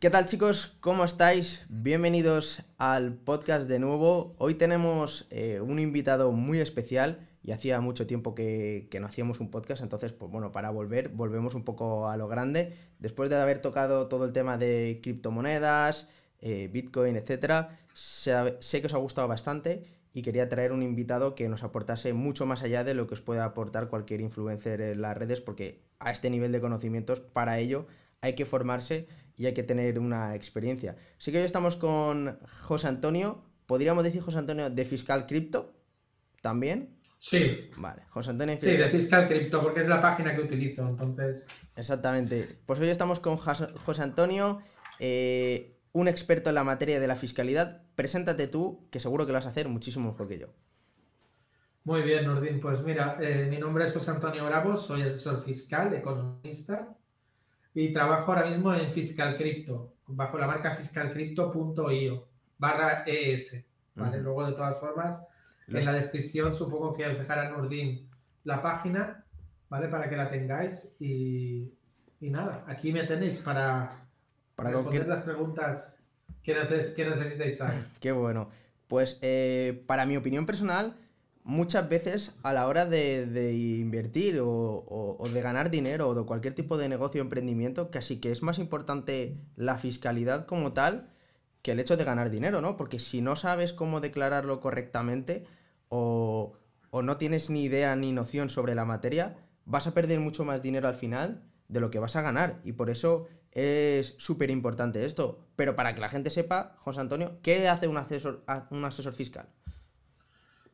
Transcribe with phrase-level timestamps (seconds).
[0.00, 0.78] ¿Qué tal chicos?
[0.80, 1.60] ¿Cómo estáis?
[1.68, 4.34] Bienvenidos al podcast de nuevo.
[4.38, 9.50] Hoy tenemos eh, un invitado muy especial y hacía mucho tiempo que, no hacíamos un
[9.50, 12.78] podcast, entonces, pues bueno, para volver, volvemos un poco a lo grande.
[12.98, 16.08] Después de haber tocado todo el tema de criptomonedas,
[16.40, 21.34] eh, Bitcoin, etcétera, sé, sé que os ha gustado bastante y quería traer un invitado
[21.34, 25.02] que nos aportase mucho más allá de lo que os puede aportar cualquier influencer en
[25.02, 27.86] las redes, porque a este nivel de conocimientos, para ello
[28.22, 29.08] hay que formarse
[29.40, 30.98] y hay que tener una experiencia.
[31.18, 35.72] Así que hoy estamos con José Antonio, podríamos decir José Antonio de Fiscal Cripto,
[36.42, 37.00] también.
[37.16, 37.70] Sí.
[37.78, 38.58] Vale, José Antonio.
[38.60, 41.46] Sí, de Fiscal Cripto, porque es la página que utilizo, entonces.
[41.74, 42.60] Exactamente.
[42.66, 44.60] Pues hoy estamos con José Antonio,
[44.98, 47.86] eh, un experto en la materia de la fiscalidad.
[47.94, 50.48] Preséntate tú, que seguro que lo vas a hacer muchísimo mejor que yo.
[51.84, 52.60] Muy bien, Nordín.
[52.60, 56.94] Pues mira, eh, mi nombre es José Antonio Bravo, soy asesor fiscal, economista
[57.74, 62.28] y trabajo ahora mismo en Fiscal Crypto, bajo la marca fiscalcrypto.io
[62.58, 63.64] barra ES.
[63.94, 64.18] ¿vale?
[64.20, 65.26] Luego, de todas formas,
[65.66, 68.08] en la descripción supongo que os dejará Nordin
[68.44, 69.24] la página,
[69.68, 69.88] ¿vale?
[69.88, 71.72] Para que la tengáis y,
[72.20, 74.06] nada, aquí me tenéis para,
[74.56, 75.96] para responder las preguntas
[76.42, 77.84] que, necesitéis saber.
[78.00, 78.50] Qué bueno.
[78.88, 80.96] Pues eh, para mi opinión personal,
[81.44, 86.78] muchas veces a la hora de, invertir o, de ganar dinero o de cualquier tipo
[86.78, 91.10] de negocio o emprendimiento, casi que es más importante la fiscalidad como tal
[91.62, 92.76] que el hecho de ganar dinero, ¿no?
[92.76, 95.46] Porque si no sabes cómo declararlo correctamente
[95.88, 96.56] o,
[96.92, 100.88] no tienes ni idea ni noción sobre la materia, vas a perder mucho más dinero
[100.88, 102.60] al final de lo que vas a ganar.
[102.64, 105.46] Y por eso es súper importante esto.
[105.54, 109.48] Pero para que la gente sepa, José Antonio, ¿qué hace un asesor, un asesor fiscal?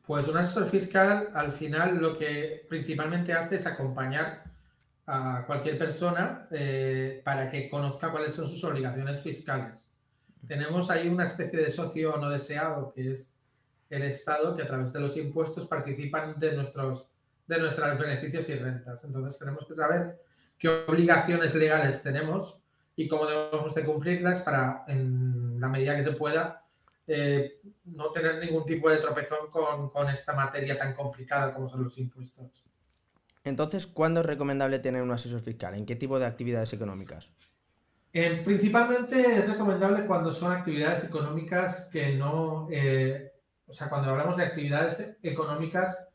[0.07, 4.45] Pues un asesor fiscal al final lo que principalmente hace es acompañar
[5.05, 9.89] a cualquier persona eh, para que conozca cuáles son sus obligaciones fiscales.
[10.47, 13.37] Tenemos ahí una especie de socio no deseado que es
[13.89, 17.09] el Estado que a través de los impuestos participan de nuestros,
[17.45, 19.03] de nuestros beneficios y rentas.
[19.03, 20.21] Entonces tenemos que saber
[20.57, 22.61] qué obligaciones legales tenemos
[22.95, 26.63] y cómo debemos de cumplirlas para, en la medida que se pueda,
[27.09, 31.97] eh, no tener ningún tipo de tropezón con, esta materia tan complicada como son los
[31.97, 32.65] impuestos.
[33.45, 35.75] Entonces, ¿cuándo es recomendable tener un asesor fiscal?
[35.75, 37.29] ¿En qué tipo de actividades económicas?
[38.11, 43.31] Eh, principalmente es recomendable cuando son actividades económicas que no, eh,
[43.65, 46.09] o sea, cuando hablamos de actividades económicas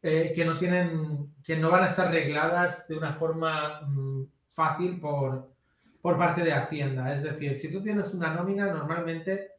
[0.00, 5.52] que no tienen, que no van a estar regladas de una forma mm, fácil por,
[6.00, 7.14] por parte de Hacienda.
[7.14, 9.51] Es decir, si tú tienes una nómina, normalmente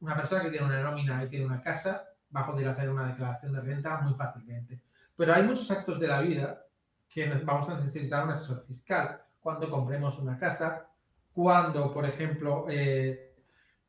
[0.00, 2.04] una persona que tiene una nómina y tiene una casa
[2.34, 4.80] va a poder hacer una declaración de renta muy fácilmente.
[5.16, 6.64] Pero hay muchos actos de la vida
[7.08, 9.22] que vamos a necesitar un asesor fiscal.
[9.38, 10.88] Cuando compremos una casa,
[11.32, 13.34] cuando, por ejemplo, eh,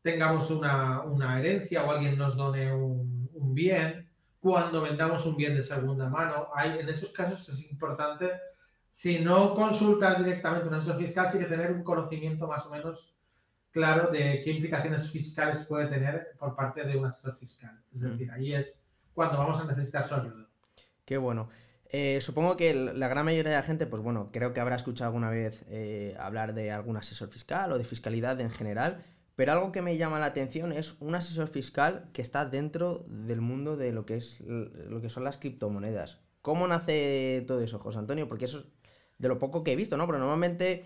[0.01, 4.09] tengamos una, herencia o alguien nos done un, bien,
[4.39, 6.49] cuando vendamos un bien de segunda mano.
[6.53, 8.31] Hay, en esos casos es importante,
[8.89, 13.12] si no consultar directamente un asesor fiscal, sí que tener un conocimiento más o menos
[13.73, 17.83] claro de qué implicaciones fiscales puede tener por parte de un asesor fiscal.
[17.93, 18.11] Es mm.
[18.11, 20.47] decir, ahí es cuando vamos a necesitar su ayuda.
[21.03, 21.49] Qué bueno.
[21.89, 25.09] Eh, supongo que la gran mayoría de la gente, pues bueno, creo que habrá escuchado
[25.09, 29.03] alguna vez eh, hablar de algún asesor fiscal o de fiscalidad en general,
[29.35, 33.41] pero algo que me llama la atención es un asesor fiscal que está dentro del
[33.41, 36.19] mundo de lo que es lo que son las criptomonedas.
[36.41, 38.27] ¿Cómo nace todo eso, José Antonio?
[38.27, 38.65] Porque eso es
[39.17, 40.05] de lo poco que he visto, ¿no?
[40.05, 40.85] Pero normalmente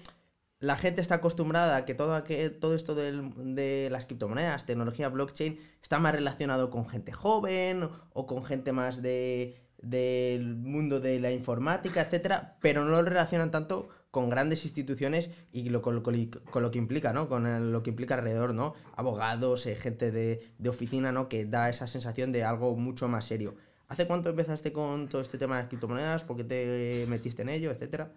[0.59, 5.59] la gente está acostumbrada a que todo, que todo esto de las criptomonedas, tecnología blockchain,
[5.81, 11.31] está más relacionado con gente joven o con gente más de, del mundo de la
[11.31, 16.77] informática, etcétera, pero no lo relacionan tanto con grandes instituciones y lo, con, lo que
[16.79, 17.29] implica, ¿no?
[17.29, 18.73] Con lo que implica alrededor, ¿no?
[18.95, 21.29] Abogados, eh, gente de, de, oficina, ¿no?
[21.29, 23.55] Que da esa sensación de algo mucho más serio.
[23.87, 26.23] ¿Hace cuánto empezaste con todo este tema de las criptomonedas?
[26.23, 28.11] ¿Por qué te metiste en ello, etcétera?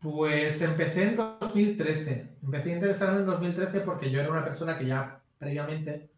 [0.00, 2.36] Pues empecé en 2013.
[2.42, 6.10] Empecé a interesarme en 2013 porque yo era una persona que ya previamente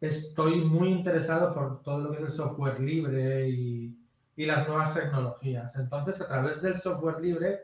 [0.00, 3.98] estoy muy interesado por todo lo que es el software libre y,
[4.34, 5.76] las nuevas tecnologías.
[5.76, 7.60] Entonces, a través del software libre,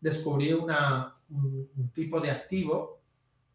[0.00, 0.72] descubrí un,
[1.94, 3.00] tipo de activo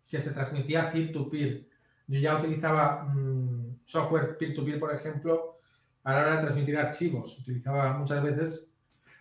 [0.07, 1.68] que se transmitía peer-to-peer.
[2.07, 5.57] Yo ya utilizaba mm, software peer-to-peer, por ejemplo,
[6.04, 7.40] a la hora de transmitir archivos.
[7.40, 8.70] Utilizaba muchas veces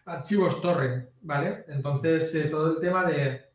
[0.05, 1.65] archivos torrent, ¿vale?
[1.69, 3.49] Entonces, eh, todo el tema de,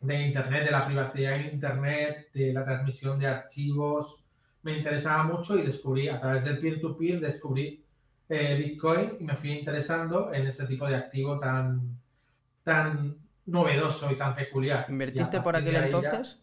[0.00, 4.24] Internet, de la privacidad en Internet, de la transmisión de archivos,
[4.62, 7.84] me interesaba mucho y descubrí, a través del peer-to-peer, descubrí
[8.28, 11.98] eh, Bitcoin y me fui interesando en ese tipo de activo tan,
[12.62, 13.16] tan
[13.46, 14.86] novedoso y tan peculiar.
[14.88, 16.38] ¿Invertiste por aquel entonces?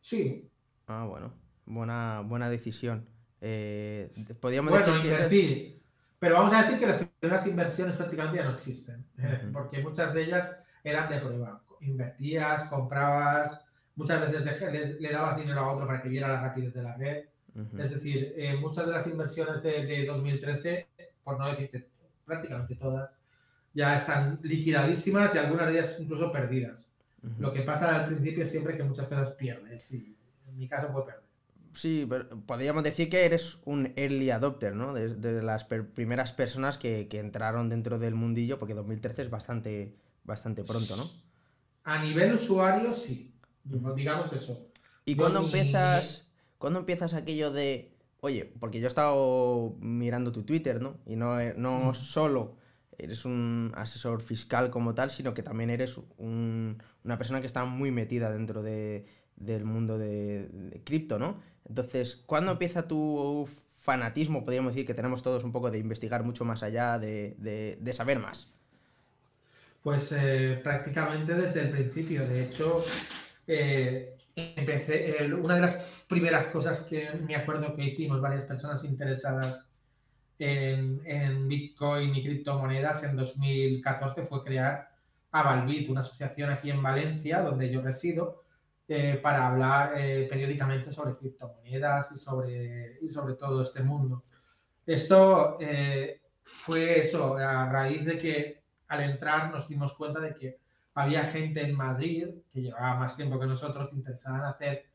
[0.00, 0.48] Sí.
[0.86, 1.32] Ah, bueno.
[1.66, 3.06] Buena, buena decisión.
[3.40, 4.08] Eh,
[4.40, 5.80] podríamos bueno, invertí.
[6.24, 9.04] Pero vamos a decir que las primeras inversiones prácticamente ya no existen.
[9.52, 11.62] Porque muchas de ellas eran de prueba.
[11.82, 13.62] Invertías, comprabas,
[13.94, 17.24] muchas veces le, dabas dinero a otro para que viera la rapidez de la red.
[17.78, 20.88] Es decir, eh, muchas de las inversiones de, de 2013,
[21.22, 21.90] por no decirte
[22.24, 23.10] prácticamente todas,
[23.74, 26.86] ya están liquidadísimas y algunas de ellas incluso perdidas.
[27.38, 30.16] Lo que pasa al principio es siempre que muchas cosas pierdes y
[30.48, 31.23] en mi caso fue perder.
[31.74, 34.94] Sí, pero podríamos decir que eres un early adopter, ¿no?
[34.94, 40.96] De, las primeras personas que, entraron dentro del mundillo, porque 2013 es bastante, bastante pronto,
[40.96, 41.04] ¿no?
[41.84, 43.34] A nivel usuario, sí.
[43.64, 44.68] Digamos eso.
[45.04, 46.26] ¿Y cuándo empiezas,
[46.58, 50.98] cuando empiezas aquello de, oye, porque yo he estado mirando tu Twitter, ¿no?
[51.06, 52.56] Y no, no solo
[52.98, 57.90] eres un asesor fiscal como tal, sino que también eres una persona que está muy
[57.90, 61.40] metida dentro del mundo de, cripto, ¿no?
[61.68, 66.44] Entonces, ¿cuándo empieza tu fanatismo, podríamos decir, que tenemos todos un poco de investigar mucho
[66.44, 68.48] más allá, de, saber más?
[69.82, 72.26] Pues eh, prácticamente desde el principio.
[72.26, 72.82] De hecho,
[73.46, 79.66] eh, empecé, una de las primeras cosas que me acuerdo que hicimos varias personas interesadas
[80.38, 84.88] en, Bitcoin y criptomonedas en 2014 fue crear
[85.30, 88.43] Avalbit, una asociación aquí en Valencia, donde yo resido,
[88.86, 94.24] eh, para hablar eh, periódicamente sobre criptomonedas y sobre, y sobre todo este mundo.
[94.84, 100.58] Esto eh, fue eso, a raíz de que al entrar nos dimos cuenta de que
[100.94, 104.86] había gente en Madrid que llevaba más tiempo que nosotros interesada en hacer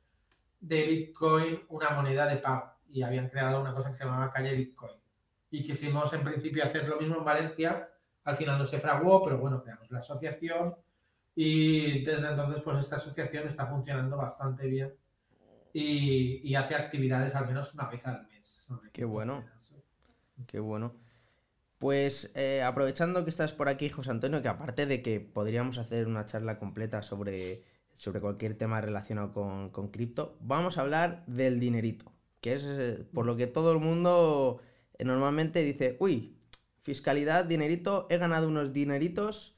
[0.60, 4.54] de Bitcoin una moneda de pago y habían creado una cosa que se llamaba calle
[4.54, 5.00] Bitcoin
[5.52, 7.90] y quisimos en principio hacer lo mismo en Valencia.
[8.24, 10.76] Al final no se fraguó, pero bueno, creamos la asociación
[11.42, 14.94] y desde entonces pues esta asociación está funcionando bastante bien
[15.72, 18.68] y, hace actividades al menos una vez al mes.
[18.92, 19.46] Qué bueno.
[20.48, 20.96] Qué bueno.
[21.78, 26.08] Pues eh, aprovechando que estás por aquí, José Antonio, que aparte de que podríamos hacer
[26.08, 27.64] una charla completa sobre,
[27.96, 33.08] sobre cualquier tema relacionado con, con cripto, vamos a hablar del dinerito, que es eh,
[33.14, 34.60] por lo que todo el mundo
[35.00, 36.36] normalmente dice, uy,
[36.84, 39.56] fiscalidad, dinerito, he ganado unos dineritos,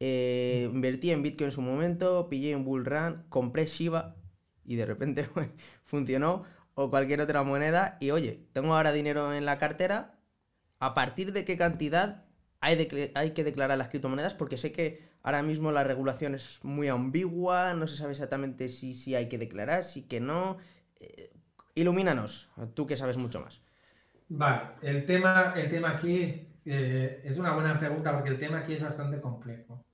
[0.00, 4.16] eh, invertí en Bitcoin en su momento, pillé un bull run, compré Shiba
[4.64, 5.28] y de repente
[5.84, 10.18] funcionó o cualquier otra moneda y oye, tengo ahora dinero en la cartera,
[10.78, 12.24] ¿a partir de qué cantidad
[12.60, 14.34] hay, hay que declarar las criptomonedas?
[14.34, 18.94] Porque sé que ahora mismo la regulación es muy ambigua, no se sabe exactamente si,
[18.94, 20.58] si hay que declarar, si que no.
[21.00, 21.30] Eh,
[21.74, 23.60] ilumínanos, tú que sabes mucho más.
[24.28, 28.74] Vale, el tema, el tema aquí eh, es una buena pregunta porque el tema aquí
[28.74, 29.84] es bastante complejo.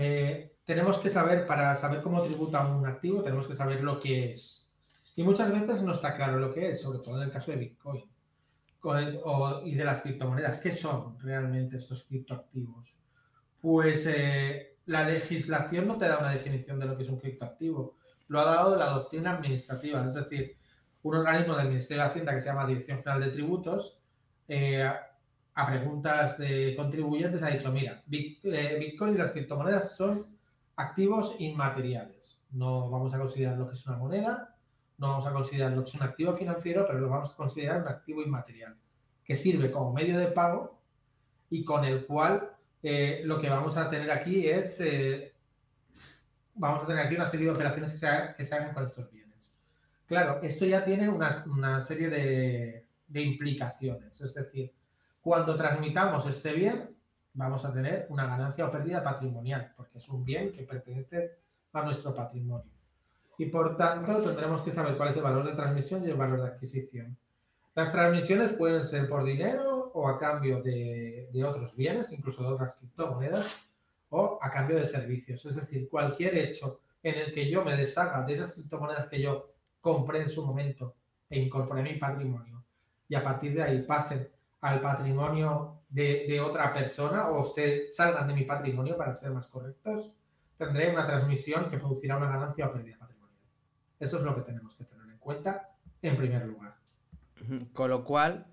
[0.00, 4.30] Eh, tenemos que saber, para saber cómo tributa un activo, tenemos que saber lo que
[4.30, 4.70] es.
[5.16, 7.56] Y muchas veces no está claro lo que es, sobre todo en el caso de
[7.56, 8.04] Bitcoin
[9.64, 10.60] y de las criptomonedas.
[10.60, 12.96] ¿Qué son realmente estos criptoactivos?
[13.60, 17.96] Pues eh, la legislación no te da una definición de lo que es un criptoactivo.
[18.28, 20.56] Lo ha dado la doctrina administrativa, es decir,
[21.02, 24.00] un organismo del Ministerio de Hacienda que se llama Dirección General de Tributos,
[24.46, 24.88] eh,
[25.58, 30.24] a preguntas de contribuyentes ha dicho, mira, eh, Bitcoin y las criptomonedas son
[30.76, 32.44] activos inmateriales.
[32.52, 34.54] No vamos a considerar lo que es una moneda,
[34.98, 37.82] no vamos a considerar lo que es un activo financiero, pero lo vamos a considerar
[37.82, 38.76] un activo inmaterial,
[39.24, 40.78] que sirve como medio de pago
[41.50, 44.80] y con el cual eh, lo que vamos a tener aquí es,
[46.54, 49.10] vamos a tener aquí una serie de operaciones que se, que se hagan con estos
[49.10, 49.56] bienes.
[50.06, 54.20] Claro, esto ya tiene una, serie de, implicaciones.
[54.20, 54.72] Es decir,
[55.28, 56.96] cuando transmitamos este bien,
[57.34, 61.32] vamos a tener una ganancia o pérdida patrimonial, porque es un bien que pertenece
[61.74, 62.72] a nuestro patrimonio.
[63.36, 66.40] Y por tanto, tendremos que saber cuál es el valor de transmisión y el valor
[66.40, 67.14] de adquisición.
[67.74, 72.48] Las transmisiones pueden ser por dinero o a cambio de, de otros bienes, incluso de
[72.48, 73.68] otras criptomonedas,
[74.08, 75.44] o a cambio de servicios.
[75.44, 79.52] Es decir, cualquier hecho en el que yo me deshaga de esas criptomonedas que yo
[79.82, 80.94] compré en su momento
[81.28, 82.64] e incorporé mi patrimonio
[83.06, 84.26] y a partir de ahí pasen
[84.60, 90.12] al patrimonio de, otra persona o se salgan de mi patrimonio para ser más correctos,
[90.56, 93.40] tendré una transmisión que producirá una ganancia o pérdida patrimonial.
[93.98, 95.70] Eso es lo que tenemos que tener en cuenta
[96.02, 96.76] en primer lugar.
[97.72, 98.46] Con lo cual,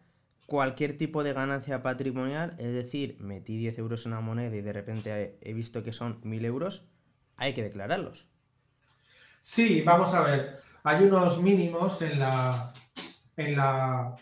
[0.47, 4.73] cualquier tipo de ganancia patrimonial, es decir, metí 10 euros en una moneda y de
[4.73, 6.87] repente he visto que son 1000 euros,
[7.35, 8.27] hay que declararlos.
[9.41, 12.71] Sí, vamos a ver hay unos mínimos en la,
[13.35, 14.15] en la,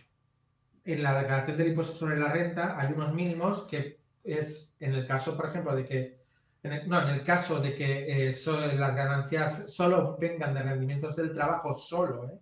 [0.85, 5.07] en la declaración del impuesto sobre la renta, hay unos mínimos que es, en el
[5.07, 6.23] caso, por ejemplo, de que
[6.63, 8.33] no, en el caso de que eh,
[8.77, 12.39] las ganancias solo vengan de rendimientos del trabajo solo, ¿eh?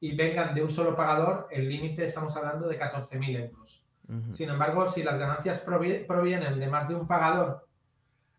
[0.00, 3.84] y vengan de un solo pagador, el límite estamos hablando de 14.000 euros.
[4.32, 7.64] Sin embargo, si las ganancias provienen de más de un pagador,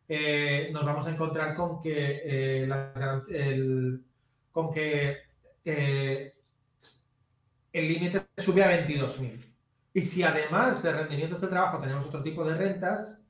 [0.10, 4.04] eh, nos vamos a encontrar con que, el,
[4.52, 6.34] con que
[7.74, 9.54] el límite sube a 22.000.
[9.94, 13.22] Y si además de rendimientos de trabajo tenemos otro tipo de rentas,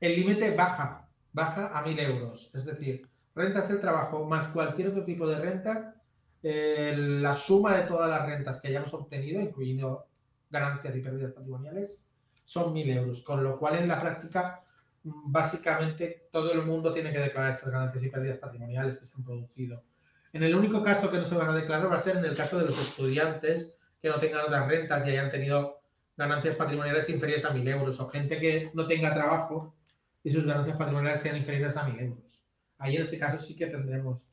[0.00, 2.50] el límite baja, baja a 1.000 euros.
[2.54, 5.94] Es decir, rentas del trabajo más cualquier otro tipo de renta,
[6.42, 10.06] eh, la suma de todas las rentas que hayamos obtenido, incluyendo
[10.50, 12.04] ganancias y pérdidas patrimoniales,
[12.44, 13.22] son 1.000 euros.
[13.22, 14.62] Con lo cual, en la práctica,
[15.02, 19.24] básicamente todo el mundo tiene que declarar estas ganancias y pérdidas patrimoniales que se han
[19.24, 19.84] producido.
[20.32, 22.36] En el único caso que no se van a declarar va a ser en el
[22.36, 25.80] caso de los estudiantes que no tengan otras rentas y hayan tenido
[26.16, 29.74] ganancias patrimoniales inferiores a 1.000 euros o gente que no tenga trabajo
[30.22, 32.42] y sus ganancias patrimoniales sean inferiores a 1.000 euros.
[32.78, 34.30] Ahí en ese caso sí que tendremos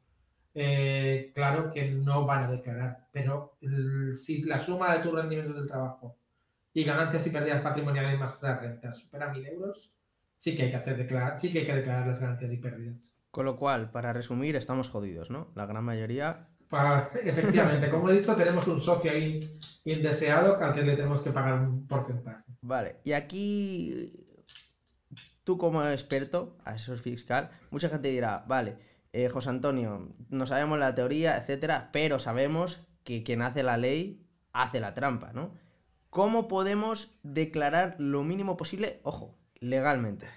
[0.54, 3.58] eh, claro que no van a declarar, pero
[4.14, 6.18] si la suma de tus rendimientos del trabajo
[6.74, 9.94] y ganancias y pérdidas patrimoniales más otras rentas supera 1.000 euros,
[10.36, 13.18] sí que hay que hacer declarar, sí que hay que declarar las ganancias y pérdidas.
[13.30, 15.52] Con lo cual, para resumir, estamos jodidos, ¿no?
[15.54, 16.48] La gran mayoría
[17.24, 21.62] efectivamente, como he dicho, tenemos un socio ahí indeseado al que le tenemos que pagar
[21.62, 22.44] un porcentaje.
[22.62, 24.26] Vale, y aquí
[25.44, 28.78] tú como experto, asesor fiscal, mucha gente dirá, vale,
[29.14, 34.28] eh, José Antonio, no sabemos la teoría, etcétera, pero sabemos que quien hace la ley
[34.52, 35.54] hace la trampa, ¿no?
[36.10, 40.28] ¿Cómo podemos declarar lo mínimo posible, ojo, legalmente?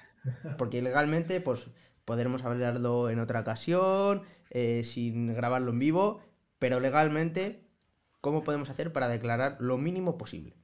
[0.59, 1.67] Porque legalmente, pues,
[2.11, 6.21] podremos hablarlo en otra ocasión, eh, sin grabarlo en vivo,
[6.59, 7.71] pero legalmente,
[8.21, 10.57] ¿cómo podemos hacer para declarar lo mínimo posible?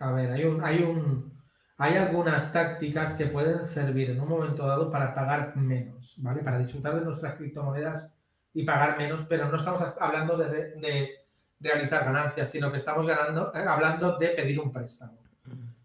[0.00, 1.32] A ver, hay un, hay un,
[1.76, 6.42] hay algunas tácticas que pueden servir en un momento dado para pagar menos, ¿vale?
[6.42, 8.12] Para disfrutar de nuestras criptomonedas
[8.52, 11.18] y pagar menos, pero no estamos hablando de,
[11.60, 15.18] realizar ganancias, sino que estamos ganando, eh, hablando de pedir un préstamo.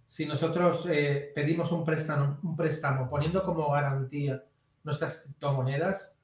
[0.08, 4.44] Si nosotros eh, pedimos un préstamo, un préstamo poniendo como garantía
[4.84, 6.20] nuestras criptomonedas,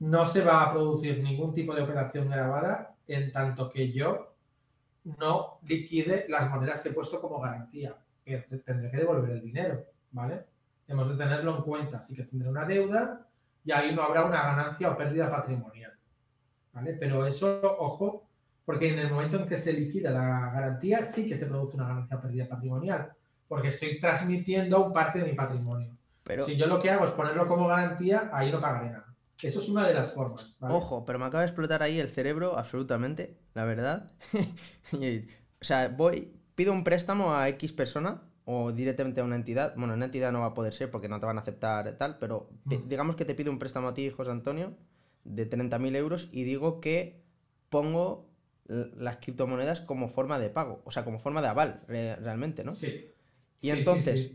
[0.00, 4.34] no se va a producir ningún tipo de operación grabada en tanto que yo
[5.04, 10.44] no liquide las monedas que he puesto como garantía, tendré que devolver el dinero, ¿vale?
[10.88, 13.26] Hemos de tenerlo en cuenta, así que tendré una deuda
[13.64, 15.92] y ahí no habrá una ganancia o pérdida patrimonial,
[16.72, 16.94] ¿vale?
[16.94, 18.26] Pero eso, ojo,
[18.64, 21.88] porque en el momento en que se liquida la garantía sí que se produce una
[21.88, 23.12] ganancia o pérdida patrimonial,
[23.48, 25.96] porque estoy transmitiendo parte de mi patrimonio.
[26.30, 26.46] Pero...
[26.46, 29.16] Si yo lo que hago es ponerlo como garantía, ahí no pagaré nada.
[29.42, 30.54] Eso es una de las formas.
[30.60, 34.06] Ojo, pero me acaba de explotar ahí el cerebro absolutamente, la verdad.
[34.92, 39.74] o sea, voy, pido un préstamo a X persona o directamente a una entidad.
[39.76, 42.18] Bueno, una entidad no va a poder ser porque no te van a aceptar tal,
[42.18, 42.86] pero mm.
[42.86, 44.76] digamos que te pido un préstamo a ti, José Antonio,
[45.24, 47.24] de 30.000 euros y digo que
[47.70, 48.30] pongo
[48.68, 52.72] las criptomonedas como forma de pago, o sea, como forma de aval, realmente, ¿no?
[52.72, 53.10] Sí.
[53.60, 54.30] Y entonces,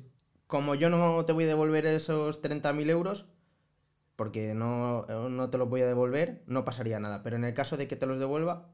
[0.48, 3.26] como yo no te voy a devolver esos 30.000 euros,
[4.16, 5.06] porque no,
[5.52, 7.24] te los voy a devolver, no pasaría nada.
[7.24, 8.70] Pero en el caso de que te los devuelva,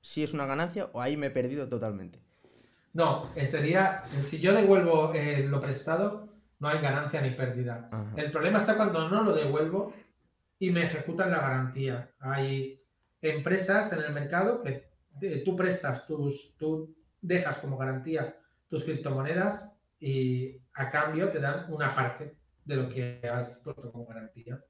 [0.00, 2.20] si es una ganancia o ahí me he perdido totalmente.
[2.92, 7.88] No, eh, sería, si yo devuelvo eh, lo prestado, no hay ganancia ni pérdida.
[8.16, 9.94] El problema está cuando no lo devuelvo
[10.58, 12.10] y me ejecutan la garantía.
[12.20, 12.82] Hay
[13.22, 14.92] empresas en el mercado que
[15.44, 18.36] tú prestas tus, tú dejas como garantía
[18.68, 24.06] tus criptomonedas y a cambio te dan una parte de lo que has puesto como
[24.06, 24.62] garantía.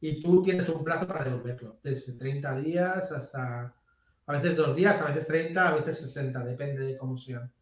[0.00, 3.74] Y tú tienes un plazo para devolverlo, desde 30 días hasta
[4.26, 7.52] a veces dos días, a veces 30, a veces 60, depende de cómo sean.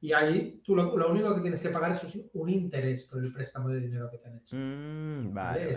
[0.00, 3.68] Y ahí tú lo, único que tienes que pagar es un interés por el préstamo
[3.68, 4.56] de dinero que te han hecho.
[4.56, 5.76] Mm, vale,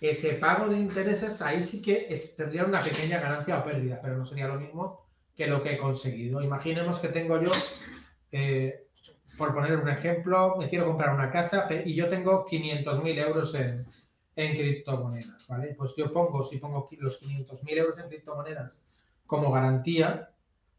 [0.00, 4.24] Ese, pago de intereses, ahí sí que tendría una pequeña ganancia o pérdida, pero no
[4.24, 6.42] sería lo mismo que lo que he conseguido.
[6.42, 7.50] Imaginemos que tengo yo
[8.30, 8.85] eh,
[9.36, 13.86] por poner un ejemplo, me quiero comprar una casa y yo tengo 500.000 euros en,
[14.34, 15.74] criptomonedas, ¿vale?
[15.74, 18.78] Pues yo pongo, si pongo los 500.000 euros en criptomonedas
[19.26, 20.30] como garantía,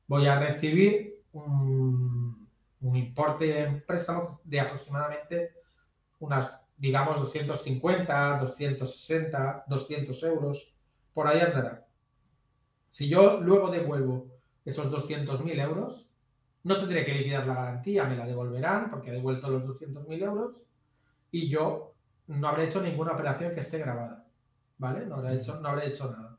[0.07, 2.47] voy a recibir un,
[2.81, 5.53] un importe en préstamo de aproximadamente
[6.19, 10.73] unas, digamos, 250, 260, 200 euros,
[11.13, 11.87] por ahí andará.
[12.89, 14.27] Si yo luego devuelvo
[14.65, 16.06] esos 200.000 euros,
[16.67, 20.61] no tendré que liquidar la garantía, me la devolverán porque he devuelto los 200.000 euros
[21.31, 21.95] y yo
[22.27, 24.25] no habré hecho ninguna operación que esté grabada,
[24.77, 25.05] ¿vale?
[25.05, 26.37] No habré hecho, no habré hecho nada.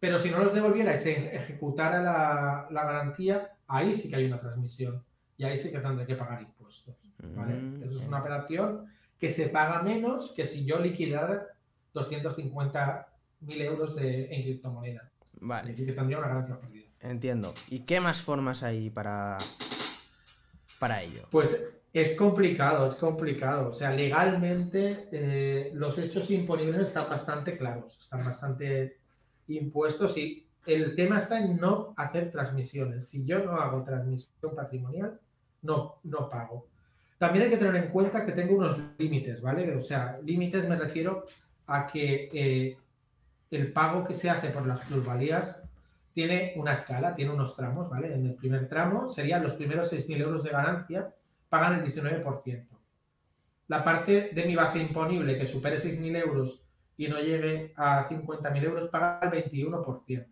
[0.00, 4.40] Pero si no los devolviera y se ejecutara la, garantía, ahí sí que hay una
[4.40, 5.04] transmisión
[5.36, 6.96] y ahí sí que tendré que pagar impuestos,
[7.36, 7.54] ¿vale?
[7.54, 11.46] Mm, Eso es una operación que se paga menos que si yo liquidara
[11.94, 15.08] 250.000 euros de, en criptomonedas.
[15.40, 15.70] Vale.
[15.70, 16.87] Así que tendría una ganancia perdida.
[17.00, 17.54] Entiendo.
[17.68, 19.38] ¿Y qué más formas hay para,
[20.78, 21.28] para ello?
[21.30, 23.70] Pues es complicado, es complicado.
[23.70, 28.98] O sea, legalmente eh, los hechos imponibles están bastante claros, están bastante
[29.48, 33.08] impuestos y el tema está en no hacer transmisiones.
[33.08, 35.18] Si yo no hago transmisión patrimonial,
[35.62, 36.68] no, no pago.
[37.16, 39.74] También hay que tener en cuenta que tengo unos límites, ¿vale?
[39.74, 41.26] O sea, límites me refiero
[41.66, 42.76] a que eh,
[43.50, 45.62] el pago que se hace por las plusvalías
[46.18, 48.12] tiene una escala, tiene unos tramos, ¿vale?
[48.12, 51.14] En el primer tramo serían los primeros 6.000 euros de ganancia,
[51.48, 52.66] pagan el 19%.
[53.68, 58.64] La parte de mi base imponible que supere 6.000 euros y no llegue a 50.000
[58.64, 60.26] euros paga el 21%.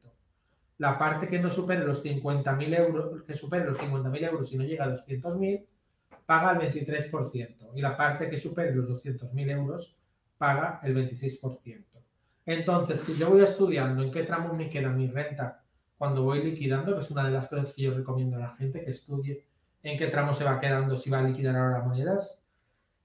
[0.79, 4.65] La parte que no supere los 50.000 euros, que supere los 50.000 euros y no
[4.65, 5.67] llega a 200.000,
[6.27, 7.71] paga el 23%.
[7.77, 9.97] Y la parte que supere los 200.000 euros
[10.37, 11.85] paga el 26%.
[12.45, 15.63] Entonces, si yo voy estudiando en qué tramo me queda mi renta
[15.99, 18.85] cuando voy liquidando, que es una de las cosas que yo recomiendo a la gente
[18.85, 19.45] que estudie
[19.83, 22.43] en qué tramo se va quedando, si va a liquidar ahora monedas,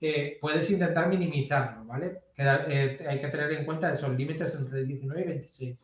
[0.01, 2.23] eh, puedes intentar minimizarlo, ¿vale?
[2.35, 5.77] Eh, hay que tener en cuenta esos límites entre 19 y 26.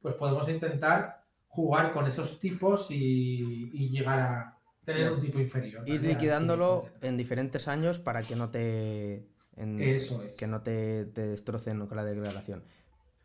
[0.00, 5.88] Pues podemos intentar jugar con esos tipos y, llegar a tener un tipo inferior.
[5.88, 9.28] Ir liquidándolo en diferentes años para que no te...
[9.54, 10.36] Eso es.
[10.36, 12.64] Que no te, te destrocen con la declaración.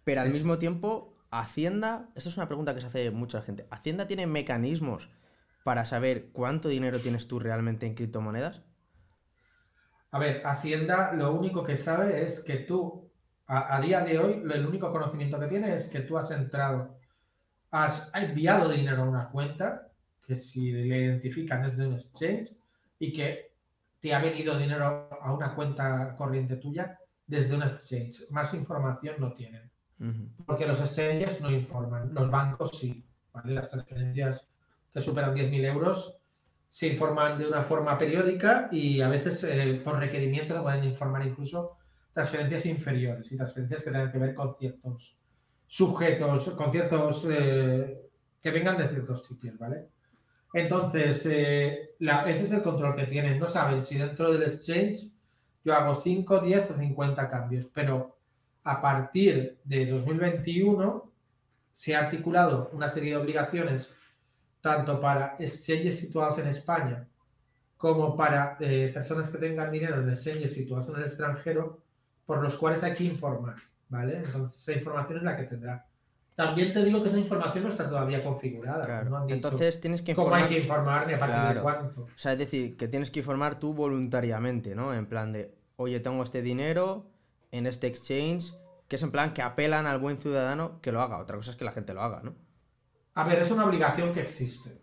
[0.04, 4.08] Pero al mismo tiempo, Hacienda, esto es una pregunta que se hace mucha gente, ¿Hacienda
[4.08, 5.10] tiene mecanismos
[5.64, 8.62] para saber cuánto dinero tienes tú realmente en criptomonedas?
[10.12, 13.12] A ver, Hacienda lo único que sabe es que tú,
[13.48, 16.98] a, día de hoy, el único conocimiento que tiene es que tú has entrado,
[17.72, 19.92] has, enviado dinero a una cuenta,
[20.26, 22.52] que si le identifican es de un exchange,
[23.00, 23.52] y que
[24.00, 28.32] te ha venido dinero a una cuenta corriente tuya desde un exchange.
[28.32, 29.70] Más información no tienen.
[30.46, 33.04] Porque los exchanges no informan, los bancos sí.
[33.46, 34.50] Las transferencias
[34.94, 36.20] que superan 10.000 euros
[36.70, 41.26] se informan de una forma periódica y a veces eh, por requerimiento se pueden informar
[41.26, 41.78] incluso
[42.14, 45.16] transferencias inferiores y transferencias que tengan que ver con ciertos
[45.66, 48.02] sujetos, con ciertos eh,
[48.42, 49.88] que vengan de ciertos sitios, ¿vale?
[50.54, 53.38] Entonces, eh, ese es el control que tienen.
[53.38, 55.12] No saben si dentro del exchange
[55.64, 58.17] yo hago 5, 10 o 50 cambios, pero
[58.68, 61.10] a partir de 2021
[61.72, 63.90] se ha articulado una serie de obligaciones
[64.60, 67.08] tanto para exchanges situados en España
[67.78, 71.82] como para eh, personas que tengan dinero en exchanges situados en el extranjero,
[72.26, 73.56] por los cuales hay que informar,
[73.88, 74.18] ¿vale?
[74.18, 75.86] Entonces esa información es la que tendrá.
[76.36, 79.08] También te digo que esa información no está todavía configurada.
[79.30, 80.42] Entonces tienes que informar.
[80.42, 82.02] ¿Cómo hay que informar ni a partir de cuánto?
[82.02, 84.94] O sea, es decir, que tienes que informar tú voluntariamente, ¿no?
[84.94, 87.06] En plan de, oye, tengo este dinero,
[87.58, 88.54] en este exchange,
[88.88, 91.18] que es en plan que apelan al buen ciudadano que lo haga.
[91.18, 92.36] Otra cosa es que la gente lo haga, ¿no?
[93.16, 94.82] A ver, es una obligación que existe.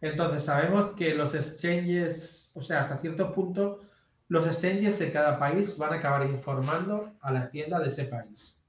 [0.00, 3.80] Entonces, sabemos que los exchanges, o sea, hasta cierto punto,
[4.28, 8.62] los exchanges de cada país van a acabar informando a la hacienda de ese país.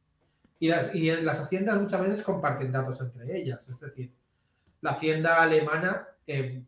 [0.59, 3.67] Y las, y las haciendas muchas veces comparten datos entre ellas.
[3.67, 4.13] Es decir,
[4.81, 6.63] la hacienda alemana eh,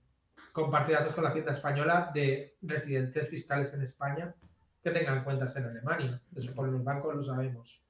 [0.52, 4.34] comparte datos con la hacienda española de residentes fiscales en España
[4.84, 6.22] que tengan cuentas en Alemania.
[6.36, 7.82] Eso por los bancos lo sabemos.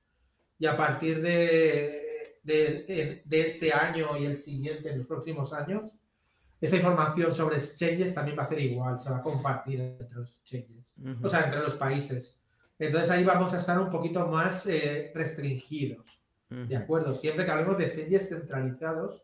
[0.60, 2.12] Y a partir de,
[2.43, 5.97] de, este año y el siguiente, en los próximos años,
[6.60, 10.38] esa información sobre exchanges también va a ser igual, se va a compartir entre los
[10.38, 12.39] exchanges, o sea, entre los países.
[12.77, 17.15] Entonces ahí vamos a estar un poquito más eh, restringidos, ¿de acuerdo?
[17.15, 19.23] Siempre que hablemos de exchanges centralizados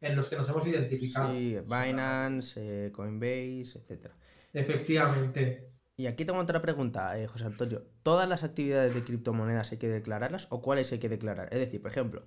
[0.00, 1.32] en los que nos hemos identificado.
[1.32, 4.10] Sí, Binance, eh, Coinbase, etc.
[4.52, 5.75] Efectivamente.
[5.98, 7.82] Y aquí tengo otra pregunta, eh, José Antonio.
[8.02, 11.48] ¿Todas las actividades de criptomonedas hay que declararlas o cuáles hay que declarar?
[11.52, 12.26] Es decir, por ejemplo,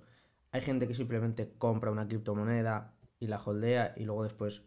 [0.50, 4.62] hay gente que simplemente compra una criptomoneda y la holdea y luego después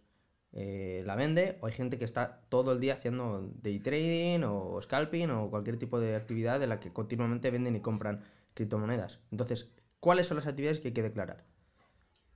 [0.54, 4.82] eh, la vende, o hay gente que está todo el día haciendo day trading o
[4.82, 9.20] scalping o cualquier tipo de actividad de la que continuamente venden y compran criptomonedas.
[9.32, 11.44] Entonces, ¿cuáles son las actividades que hay que declarar?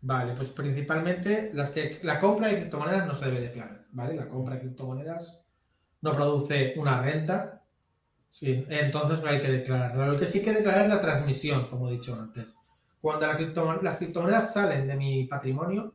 [0.01, 4.15] Vale, pues principalmente las que la compra de criptomonedas no se debe declarar, ¿vale?
[4.15, 5.46] La compra de criptomonedas
[6.01, 7.63] no produce una renta,
[8.41, 10.07] entonces no hay que declararlo.
[10.07, 12.55] Lo que sí hay que declarar es la transmisión, como he dicho antes.
[13.01, 13.27] Cuando
[13.81, 15.93] las criptomonedas salen de mi patrimonio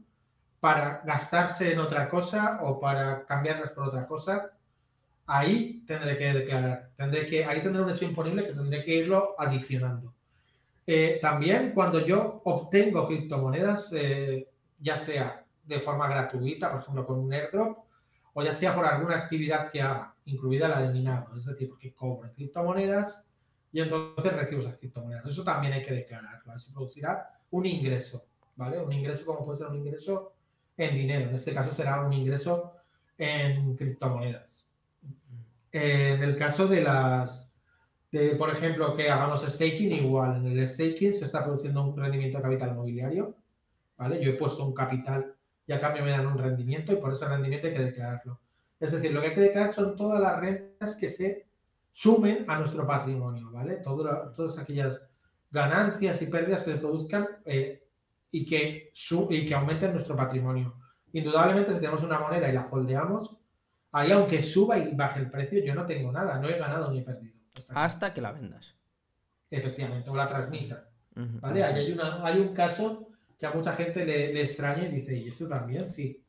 [0.60, 4.50] para gastarse en otra cosa o para cambiarlas por otra cosa,
[5.26, 6.90] ahí tendré que declarar.
[6.96, 10.14] Tendré que, ahí tendré un hecho imponible que tendré que irlo adicionando.
[10.86, 14.48] Eh, también cuando yo obtengo criptomonedas, eh,
[14.80, 17.78] ya sea de forma gratuita, por ejemplo con un airdrop,
[18.35, 21.95] o ya sea por alguna actividad que haga incluida la de minado, es decir, porque
[21.95, 23.29] cobro criptomonedas
[23.73, 25.27] y entonces recibo esas criptomonedas.
[25.27, 28.81] Eso también hay que declararlo, así producirá un ingreso, ¿vale?
[28.81, 30.35] Un ingreso como puede ser un ingreso
[30.77, 32.75] en dinero, en este caso será un ingreso
[33.18, 34.68] en criptomonedas.
[35.71, 37.53] En el caso de las,
[38.11, 42.38] de, por ejemplo, que hagamos staking, igual, en el staking se está produciendo un rendimiento
[42.38, 43.35] de capital mobiliario,
[43.97, 44.23] ¿vale?
[44.23, 45.35] Yo he puesto un capital
[45.66, 48.40] y a cambio me dan un rendimiento y por ese rendimiento hay que declararlo.
[48.81, 51.46] Es decir, lo que hay que declarar son todas las rentas que se
[51.92, 53.77] sumen a nuestro patrimonio, ¿vale?
[53.77, 55.01] todas aquellas
[55.51, 57.87] ganancias y pérdidas que se produzcan eh,
[58.31, 58.90] y, que
[59.31, 60.75] y que aumenten nuestro patrimonio.
[61.12, 63.37] Indudablemente, si tenemos una moneda y la holdeamos,
[63.92, 67.01] ahí aunque suba y baje el precio, yo no tengo nada, no he ganado ni
[67.01, 67.35] he perdido.
[67.75, 68.75] Hasta, que la vendas.
[69.51, 70.88] Efectivamente, o la transmita.
[71.14, 71.62] ¿Vale?
[71.62, 73.12] hay, una, hay un caso
[73.42, 75.90] que a mucha gente le, extraña y dice, ¿y esto también?
[75.90, 76.24] Sí.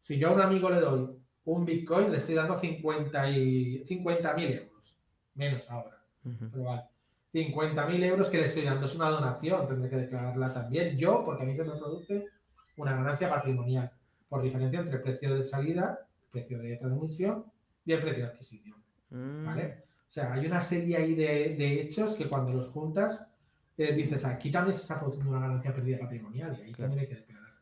[0.00, 4.52] Si yo a un amigo le doy un Bitcoin, le estoy dando 50 y mil
[4.52, 4.98] euros.
[5.34, 6.02] Menos ahora.
[6.24, 6.82] Pero vale.
[7.32, 11.44] 50.000 euros que le estoy dando es una donación, tendré que declararla también yo, porque
[11.44, 12.24] a mí se me produce
[12.78, 13.92] una ganancia patrimonial
[14.28, 17.44] por diferencia entre el precio de salida, el precio de transmisión
[17.84, 18.82] y el precio de adquisición.
[19.10, 19.64] ¿Vale?
[19.68, 19.82] Mm.
[20.00, 23.24] O sea, hay una serie ahí de hechos que cuando los juntas
[23.76, 27.16] dices, aquí también se está produciendo una ganancia perdida patrimonial y ahí también hay que
[27.16, 27.54] declarar.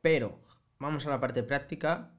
[0.00, 0.40] Pero,
[0.78, 2.10] vamos a la parte práctica.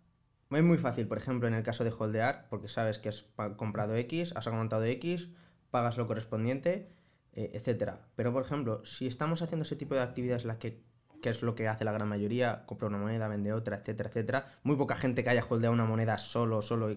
[0.50, 3.26] Es muy fácil, por ejemplo, en el caso de holdear, porque sabes que has
[3.58, 5.30] comprado X, has aguantado X,
[5.72, 6.94] pagas lo correspondiente,
[7.34, 8.08] eh, etcétera.
[8.16, 10.84] Pero, por ejemplo, si estamos haciendo ese tipo de actividades, que,
[11.22, 14.48] que es lo que hace la gran mayoría, compra una moneda, vende otra, etcétera, etcétera,
[14.64, 16.88] muy poca gente que haya holdeado una moneda solo, solo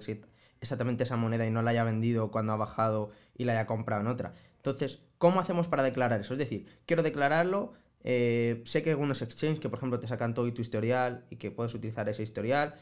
[0.61, 4.03] exactamente esa moneda y no la haya vendido cuando ha bajado y la haya comprado
[4.03, 4.33] en otra.
[4.57, 6.35] Entonces, ¿cómo hacemos para declarar eso?
[6.35, 10.35] Es decir, quiero declararlo, eh, sé que hay algunos exchanges que, por ejemplo, te sacan
[10.35, 12.75] todo y tu historial y que puedes utilizar ese historial,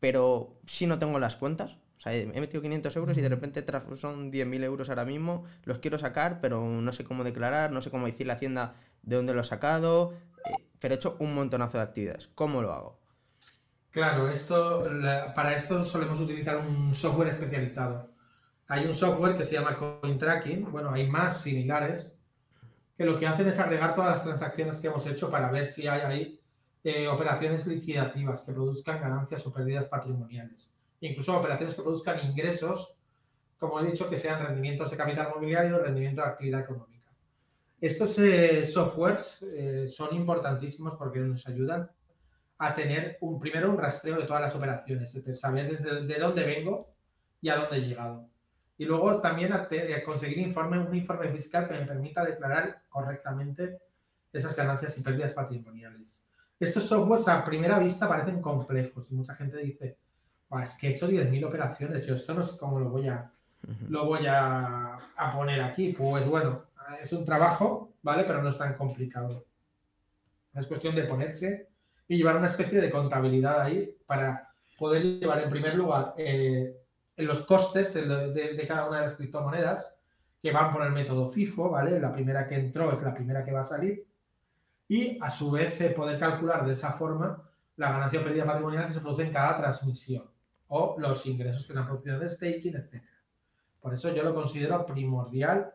[0.00, 3.64] pero si no tengo las cuentas, o sea, he metido 500 euros y de repente
[3.96, 7.90] son 10.000 euros ahora mismo, los quiero sacar, pero no sé cómo declarar, no sé
[7.90, 10.12] cómo decir la hacienda de dónde lo he sacado,
[10.44, 12.28] eh, pero he hecho un montonazo de actividades.
[12.34, 13.03] ¿Cómo lo hago?
[13.94, 14.82] Claro, esto,
[15.36, 18.10] para esto solemos utilizar un software especializado.
[18.66, 22.18] Hay un software que se llama CoinTracking, bueno, hay más similares,
[22.98, 25.86] que lo que hacen es agregar todas las transacciones que hemos hecho para ver si
[25.86, 26.40] hay ahí
[26.82, 30.74] eh, operaciones liquidativas que produzcan ganancias o pérdidas patrimoniales.
[30.98, 32.96] Incluso operaciones que produzcan ingresos,
[33.60, 37.12] como he dicho, que sean rendimientos de capital mobiliario, rendimiento de actividad económica.
[37.80, 41.88] Estos eh, softwares eh, son importantísimos porque nos ayudan
[42.58, 46.18] a tener un, primero un rastreo de todas las operaciones, es decir, saber desde de
[46.18, 46.94] dónde vengo
[47.40, 48.28] y a dónde he llegado
[48.76, 49.68] y luego también a,
[50.04, 53.78] conseguir informe, un informe fiscal que me permita declarar correctamente
[54.32, 56.24] esas ganancias y pérdidas patrimoniales.
[56.58, 59.96] Estos softwares a primera vista parecen complejos y mucha gente dice,
[60.62, 63.30] es que he hecho 10.000 operaciones, yo esto no sé cómo lo voy a,
[63.88, 65.92] lo voy a, a, poner aquí.
[65.92, 66.64] Pues bueno,
[67.00, 68.24] es un trabajo, ¿vale?
[68.24, 69.46] Pero no es tan complicado.
[70.52, 71.68] Es cuestión de ponerse
[72.08, 76.76] y llevar una especie de contabilidad ahí para poder llevar en primer lugar eh,
[77.16, 80.02] los costes de, cada una de las criptomonedas
[80.42, 81.98] que van por el método FIFO, ¿vale?
[81.98, 84.06] La primera que entró es la primera que va a salir.
[84.88, 87.42] Y a su vez eh, poder calcular de esa forma
[87.76, 90.30] la ganancia o pérdida patrimonial que se produce en cada transmisión
[90.68, 93.02] o los ingresos que se han producido en staking, etc.
[93.80, 95.72] Por eso yo lo considero primordial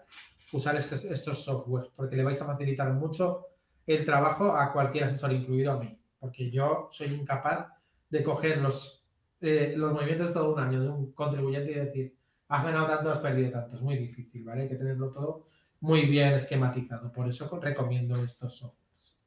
[0.51, 3.47] usar estos, estos softwares, porque le vais a facilitar mucho
[3.85, 7.67] el trabajo a cualquier asesor, incluido a mí, porque yo soy incapaz
[8.09, 8.99] de coger los
[9.41, 12.17] eh, los movimientos todo un año de un contribuyente y decir,
[12.49, 13.75] has ganado tanto, has perdido tanto.
[13.75, 14.63] Es muy difícil, ¿vale?
[14.63, 15.47] Hay que tenerlo todo
[15.79, 17.11] muy bien esquematizado.
[17.11, 19.17] Por eso recomiendo estos softwares.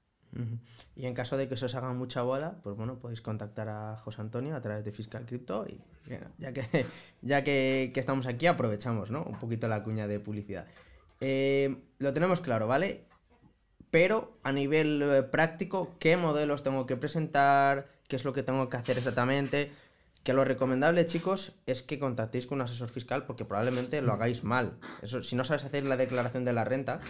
[0.97, 3.97] Y en caso de que se os haga mucha bola, pues bueno, podéis contactar a
[3.99, 5.79] José Antonio a través de Fiscal Crypto y
[6.39, 6.87] ya que,
[7.23, 9.23] ya que, estamos aquí aprovechamos, ¿no?
[9.25, 10.67] Un poquito la cuña de publicidad.
[11.21, 13.07] Eh, lo tenemos claro, ¿vale?
[13.93, 17.89] Pero a nivel eh, práctico, ¿qué modelos tengo que presentar?
[18.09, 19.71] ¿Qué es lo que tengo que hacer exactamente?
[20.25, 24.45] Que lo recomendable, chicos, es que contactéis con un asesor fiscal porque probablemente lo hagáis
[24.45, 24.79] mal.
[25.03, 27.01] Eso, si no sabes hacer la declaración de la renta,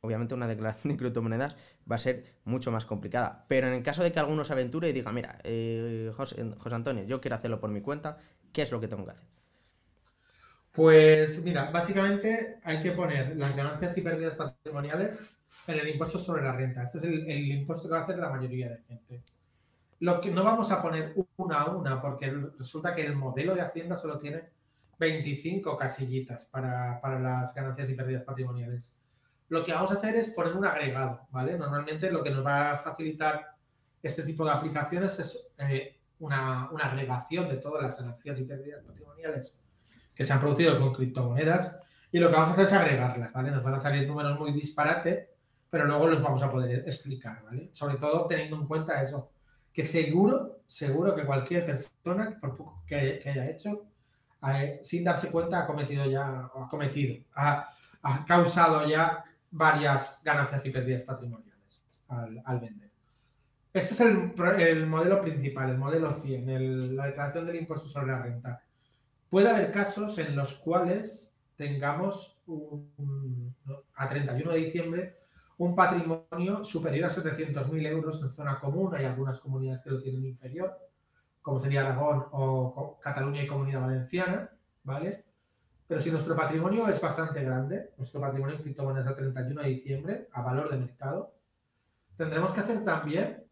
[0.00, 1.54] obviamente una declaración de criptomonedas
[1.88, 3.44] va a ser mucho más complicada.
[3.46, 7.04] Pero en el caso de que alguno se aventure y diga, mira, eh, José, Antonio,
[7.04, 8.18] yo quiero hacerlo por mi cuenta,
[8.52, 9.26] ¿qué es lo que tengo que hacer?
[10.72, 15.22] Pues mira, básicamente hay que poner las ganancias y pérdidas patrimoniales
[15.66, 16.82] en el impuesto sobre la renta.
[16.82, 19.22] Este es el, impuesto que va a hacer la mayoría de gente.
[20.00, 23.62] Lo que no vamos a poner una a una, porque resulta que el modelo de
[23.62, 24.50] Hacienda solo tiene
[24.98, 28.98] 25 casillitas para, las ganancias y pérdidas patrimoniales.
[29.48, 31.56] Lo que vamos a hacer es poner un agregado, ¿vale?
[31.56, 33.54] Normalmente lo que nos va a facilitar
[34.02, 39.52] este tipo de aplicaciones es eh, una, agregación de todas las ganancias y pérdidas patrimoniales
[40.14, 41.78] que se han producido con criptomonedas
[42.10, 43.50] y lo que vamos a hacer es agregarlas, ¿vale?
[43.50, 45.35] Nos van a salir números muy disparate,
[45.70, 47.70] pero luego los vamos a poder explicar, ¿vale?
[47.72, 49.30] Sobre todo teniendo en cuenta eso,
[49.72, 53.84] que seguro, seguro que cualquier persona, por poco que, haya hecho,
[54.82, 57.74] sin darse cuenta, ha cometido ya, o ha cometido, ha,
[58.26, 62.90] causado ya varias ganancias y pérdidas patrimoniales al, vender.
[63.74, 68.62] Este es el, modelo principal, el modelo 100, la declaración del impuesto sobre la renta.
[69.28, 72.38] Puede haber casos en los cuales tengamos
[73.94, 75.25] a 31 de diciembre
[75.58, 78.94] un patrimonio superior a 700.000 euros en zona común.
[78.94, 80.76] Hay algunas comunidades que lo tienen inferior,
[81.42, 84.50] como sería Aragón o Cataluña y Comunidad Valenciana,
[84.84, 85.24] ¿vale?
[85.86, 90.28] Pero si nuestro patrimonio es bastante grande, nuestro patrimonio en criptomonedas a 31 de diciembre,
[90.32, 91.32] a valor de mercado,
[92.16, 93.44] tendremos que hacer también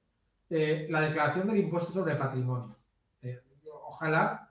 [0.50, 2.76] eh, la declaración del impuesto sobre patrimonio.
[3.22, 3.40] Eh,
[3.84, 4.50] ojalá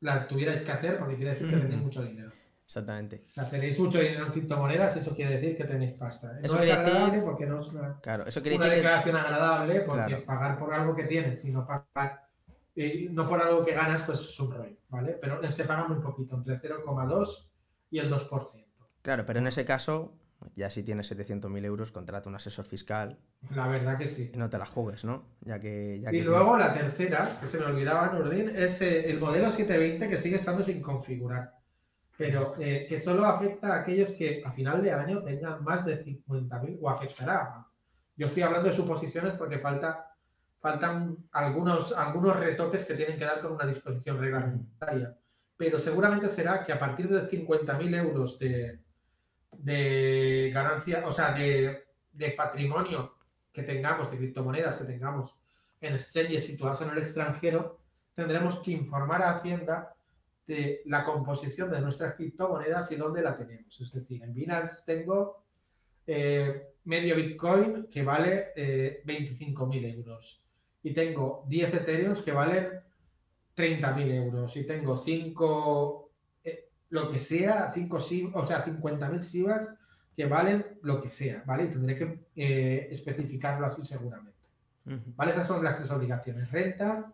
[0.00, 2.30] la tuvierais que hacer porque quiere decir que tenéis mucho dinero.
[2.74, 3.22] Exactamente.
[3.30, 6.40] O sea, tenéis mucho dinero en criptomonedas, eso quiere decir que tenéis pasta.
[6.42, 10.58] Eso no es agradable porque no es una, claro, eso una declaración agradable, porque pagar
[10.58, 12.24] por algo que tienes, sino pagar
[12.74, 15.16] y no por algo que ganas, pues es un rollo, ¿vale?
[15.20, 17.48] Pero se paga muy poquito, entre 0,2
[17.90, 18.64] y el 2%.
[19.02, 20.16] Claro, pero en ese caso,
[20.56, 23.20] ya si tienes 700.000 euros, contrata un asesor fiscal.
[23.50, 24.32] La verdad que sí.
[24.34, 25.22] Y no te la juegues, ¿no?
[25.42, 29.48] Ya que, y luego la tercera, que se me olvidaba, Nordin, es eh, el modelo
[29.48, 31.63] 720 que sigue estando sin configurar.
[32.16, 36.04] Pero eh, que solo afecta a aquellos que a final de año tengan más de
[36.04, 37.66] 50.000 o afectará.
[38.16, 40.14] Yo estoy hablando de suposiciones porque falta,
[40.60, 45.16] faltan algunos, algunos retoques que tienen que dar con una disposición reglamentaria.
[45.56, 48.80] Pero seguramente será que a partir de 50.000 euros de,
[49.58, 53.14] de ganancia, o sea, de, de, patrimonio
[53.52, 55.36] que tengamos, de criptomonedas que tengamos
[55.80, 57.80] en exchanges situados en el extranjero,
[58.14, 59.93] tendremos que informar a Hacienda
[60.46, 63.80] de la composición de nuestras criptomonedas y dónde la tenemos.
[63.80, 65.44] Es decir, en Binance tengo
[66.06, 70.44] eh, medio Bitcoin que vale eh, 25.000 euros
[70.82, 72.68] y tengo 10 Ethereum que valen
[73.56, 76.10] 30.000 euros y tengo 5,
[76.44, 79.70] eh, lo que sea, 5 o sea, 50.000 SIVAs
[80.14, 81.64] que valen lo que sea, ¿vale?
[81.64, 84.32] Y tendré que eh, especificarlo así seguramente.
[85.16, 85.32] ¿Vale?
[85.32, 86.50] Esas son las tres obligaciones.
[86.50, 87.10] Renta,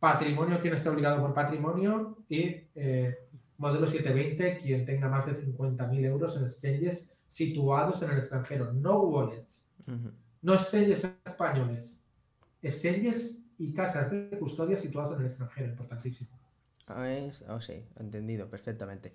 [0.00, 6.04] patrimonio, quien esté obligado por patrimonio y eh, modelo 720, quien tenga más de 50.000
[6.06, 9.68] euros en exchanges situados en el extranjero, no wallets,
[10.42, 12.04] no exchanges españoles,
[12.62, 16.30] exchanges y casas de custodia situados en el extranjero, importantísimo.
[16.88, 17.06] Ah,
[17.48, 19.12] oh, sí, entendido perfectamente.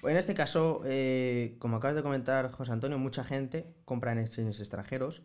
[0.00, 4.18] Pues en este caso, eh, como acabas de comentar, José Antonio, mucha gente compra en
[4.18, 5.22] exchanges extranjeros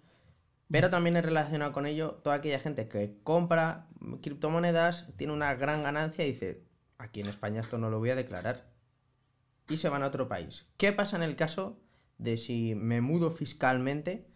[0.69, 3.87] pero también es relacionado con ello toda aquella gente que compra
[4.21, 6.63] criptomonedas, tiene una gran ganancia y dice,
[6.97, 8.71] aquí en España esto no lo voy a declarar.
[9.69, 10.65] Y se van a otro país.
[10.77, 11.79] ¿Qué pasa en el caso
[12.17, 14.27] de si me mudo fiscalmente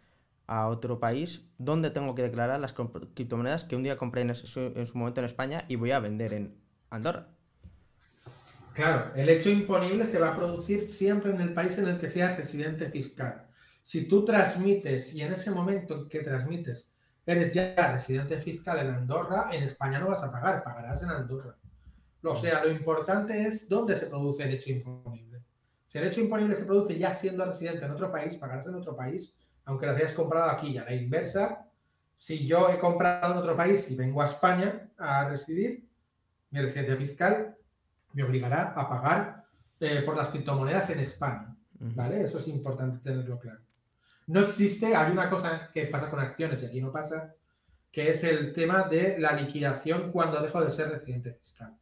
[0.47, 4.59] a otro país donde tengo que declarar las criptomonedas que un día compré en su,
[4.75, 6.55] en su momento en España y voy a vender en
[6.89, 7.27] Andorra?
[8.73, 12.07] Claro, el hecho imponible se va a producir siempre en el país en el que
[12.07, 13.46] sea residente fiscal.
[13.87, 16.93] Si tú transmites y en ese momento que transmites
[17.25, 21.55] eres ya residente fiscal en Andorra, en España no vas a pagar, pagarás en Andorra.
[22.21, 25.41] O sea, lo importante es dónde se produce el hecho imponible.
[25.85, 28.93] Si el hecho imponible se produce ya siendo residente en otro país, pagarás en otro
[28.93, 30.71] país, aunque las hayas comprado aquí.
[30.71, 31.65] Y a la inversa,
[32.13, 35.87] si yo he comprado en otro país y vengo a España a residir,
[36.49, 37.55] mi residencia fiscal
[38.11, 39.45] me obligará a pagar
[39.79, 41.55] eh, por las criptomonedas en España.
[41.79, 42.23] ¿Vale?
[42.23, 43.66] Eso es importante tenerlo claro.
[44.27, 47.33] No existe, hay una cosa que pasa con acciones y aquí no pasa,
[47.89, 51.77] que es el tema de la liquidación cuando dejo de ser residente fiscal.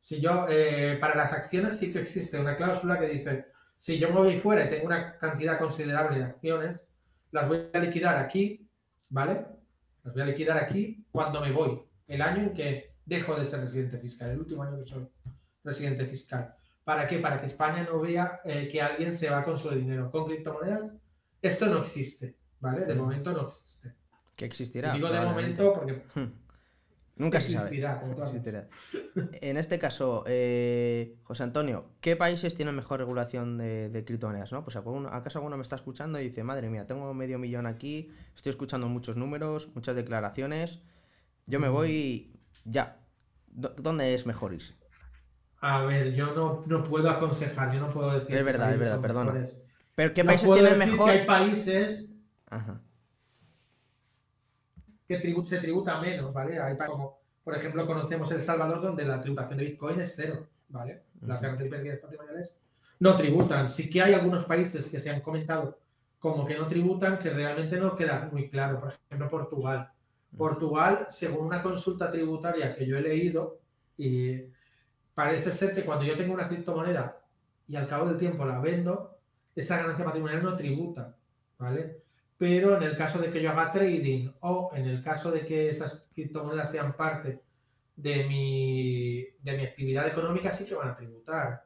[0.00, 4.08] Si yo, eh, para las acciones sí que existe una cláusula que dice, si yo
[4.08, 6.88] me voy fuera y tengo una cantidad considerable de acciones,
[7.30, 8.68] las voy a liquidar aquí,
[9.10, 9.46] ¿vale?
[10.02, 13.60] Las voy a liquidar aquí cuando me voy, el año en que dejo de ser
[13.60, 15.06] residente fiscal, el último año que soy
[15.62, 16.54] residente fiscal.
[16.82, 17.18] ¿Para qué?
[17.20, 20.96] Para que España no vea eh, que alguien se va con su dinero, con criptomonedas
[21.42, 22.84] esto no existe, ¿vale?
[22.86, 22.98] De mm.
[22.98, 23.92] momento no existe.
[24.36, 24.92] Que existirá.
[24.92, 26.02] digo de momento porque...
[27.18, 28.68] Nunca existirá, existirá.
[29.40, 34.52] En este caso, eh, José Antonio, ¿qué países tienen mejor regulación de, criptomonedas?
[34.52, 34.62] ¿no?
[34.62, 38.50] Pues acaso alguno me está escuchando y dice, madre mía, tengo medio millón aquí, estoy
[38.50, 40.78] escuchando muchos números, muchas declaraciones,
[41.46, 42.32] yo me voy
[42.64, 42.98] ya.
[43.48, 44.74] ¿Dónde es mejor irse?
[45.60, 48.36] A ver, yo no, no puedo aconsejar, yo no puedo decir.
[48.36, 49.44] Es verdad, es verdad, perdona.
[49.98, 51.06] Pero ¿qué países tienen mejor?
[51.06, 52.14] Que hay países
[55.08, 56.60] que se tributa menos, ¿vale?
[56.60, 60.46] Hay como, por ejemplo, conocemos El Salvador, donde la tributación de Bitcoin es cero.
[60.68, 61.02] ¿vale?
[61.22, 62.54] Las ganancias y pérdidas patrimoniales
[63.00, 63.68] no tributan.
[63.68, 65.80] Sí que hay algunos países que se han comentado
[66.20, 68.78] como que no tributan, que realmente no queda muy claro.
[68.78, 69.90] Por ejemplo, Portugal.
[70.36, 73.58] Portugal, según una consulta tributaria que yo he leído,
[73.96, 74.44] y
[75.12, 77.20] parece ser que cuando yo tengo una criptomoneda
[77.66, 79.17] y al cabo del tiempo la vendo,
[79.60, 81.16] esa ganancia patrimonial no tributa,
[81.58, 82.02] ¿vale?
[82.36, 85.68] Pero en el caso de que yo haga trading o en el caso de que
[85.70, 87.40] esas criptomonedas sean parte
[87.96, 91.64] de mi, de mi actividad económica, sí que van a tributar,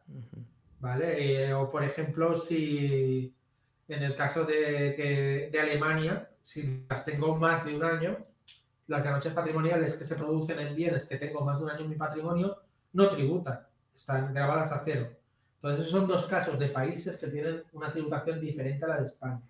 [0.80, 1.48] ¿vale?
[1.48, 3.34] Eh, o por ejemplo, si
[3.88, 8.16] en el caso de, de Alemania, si las tengo más de un año,
[8.86, 11.90] las ganancias patrimoniales que se producen en bienes que tengo más de un año en
[11.90, 12.56] mi patrimonio
[12.94, 13.60] no tributan,
[13.94, 15.10] están grabadas a cero.
[15.62, 19.06] Entonces, esos son dos casos de países que tienen una tributación diferente a la de
[19.06, 19.40] España.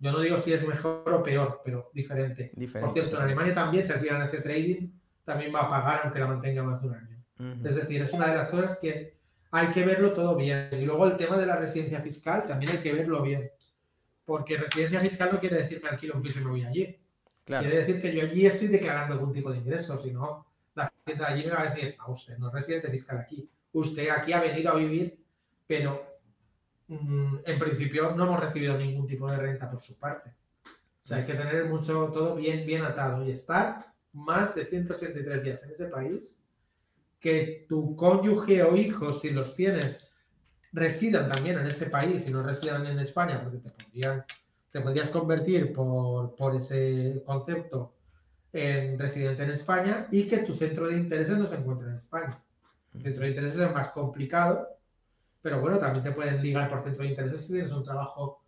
[0.00, 2.52] Yo no digo si es mejor o peor, pero diferente.
[2.80, 4.88] Por cierto, en Alemania también, si alguien hace trading,
[5.24, 7.24] también va a pagar aunque la mantenga más de un año.
[7.64, 9.14] Es decir, es una de las cosas que
[9.52, 10.68] hay que verlo todo bien.
[10.72, 13.50] Y luego el tema de la residencia fiscal también hay que verlo bien.
[14.24, 16.96] Porque residencia fiscal no quiere decir me alquilo un piso y me voy allí.
[17.44, 21.20] Quiere decir que yo allí estoy declarando algún tipo de ingreso, si no, la gente
[21.20, 24.32] de allí me va a decir, a usted no es residente fiscal aquí, usted aquí
[24.32, 25.18] ha venido a vivir,
[25.70, 26.18] pero
[26.88, 30.34] mm, en principio no hemos recibido ningún tipo de renta por su parte.
[30.66, 35.44] O sea, hay que tener mucho, todo bien, bien atado y estar más de 183
[35.44, 36.36] días en ese país,
[37.20, 40.12] que tu cónyuge o hijos, si los tienes,
[40.72, 43.60] residan también en ese país y no residan en España, porque
[44.72, 47.94] te podrías convertir por, por ese concepto
[48.52, 52.36] en residente en España y que tu centro de intereses no se encuentre en España.
[52.92, 54.79] El centro de intereses es más complicado,
[55.42, 58.42] pero bueno, también te pueden ligar por centro de intereses si tienes un trabajo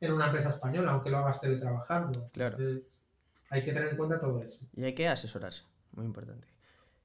[0.00, 2.26] en una empresa española, aunque lo hagas teletrabajando.
[2.32, 2.56] Claro.
[2.58, 3.02] Entonces,
[3.50, 4.66] hay que tener en cuenta todo eso.
[4.74, 6.46] Y hay que asesorarse, muy importante.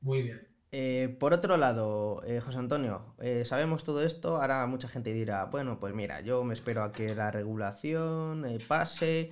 [0.01, 0.47] Muy bien.
[0.75, 5.45] Eh, por otro lado, eh, José Antonio, eh, sabemos todo esto, ahora mucha gente dirá,
[5.45, 9.31] bueno, pues mira, yo me espero a que la regulación pase,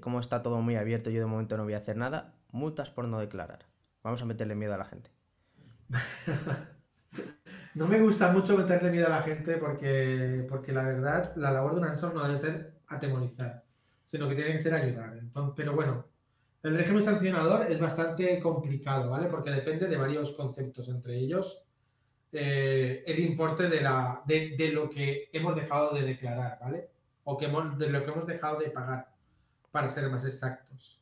[0.00, 3.08] como está todo muy abierto, yo de momento no voy a hacer nada, multas por
[3.08, 3.60] no declarar.
[4.02, 5.10] Vamos a meterle miedo a la gente.
[7.74, 11.74] no me gusta mucho meterle miedo a la gente porque, porque la verdad, la labor
[11.74, 13.64] de un asesor no debe ser atemorizar,
[14.04, 15.20] sino que tiene que ser ayudar.
[15.56, 16.06] Pero bueno,
[16.62, 19.28] el régimen sancionador es bastante complicado, ¿vale?
[19.28, 21.66] Porque depende de varios conceptos, entre ellos
[22.34, 26.88] eh, el importe de, la, de, lo que hemos dejado de declarar, ¿vale?
[27.24, 29.14] O que de lo que hemos dejado de pagar,
[29.70, 31.01] para ser más exactos.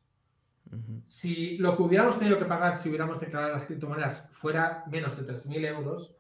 [1.07, 5.33] Si lo que hubiéramos tenido que pagar si hubiéramos declarado las criptomonedas fuera menos de
[5.33, 6.15] 3.000 euros,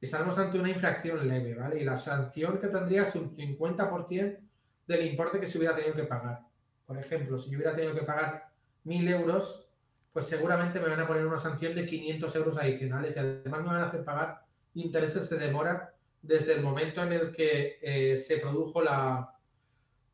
[0.00, 1.80] estaremos ante una infracción leve, ¿vale?
[1.80, 4.38] Y la sanción que tendría es un 50%
[4.86, 6.42] del importe que se hubiera tenido que pagar.
[6.86, 8.50] Por ejemplo, si yo hubiera tenido que pagar
[8.84, 9.68] 1.000 euros,
[10.12, 13.66] pues seguramente me van a poner una sanción de 500 euros adicionales y además me
[13.66, 18.38] van a hacer pagar intereses de demora desde el momento en el que eh, se
[18.38, 19.34] produjo la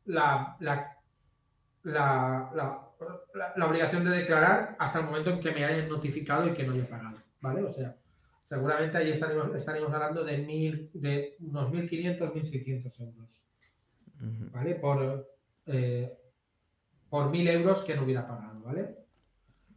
[0.05, 0.57] la,
[3.33, 6.73] la, obligación de declarar hasta el momento en que me hayan notificado y que no
[6.73, 7.63] haya pagado, ¿vale?
[7.63, 7.95] O sea,
[8.43, 13.43] seguramente ahí estaremos, estaremos hablando de, mil, de unos 1.500, 1.600 euros,
[14.51, 14.75] ¿vale?
[14.75, 15.29] Por,
[15.67, 16.17] eh,
[17.09, 18.97] por 1.000 euros que no hubiera pagado, ¿vale?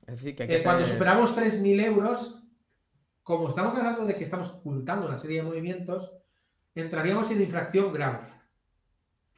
[0.06, 2.42] Es decir, que, cuando superamos 3.000 euros,
[3.22, 6.12] como estamos hablando de que estamos ocultando una serie de movimientos,
[6.74, 8.28] entraríamos en infracción grave.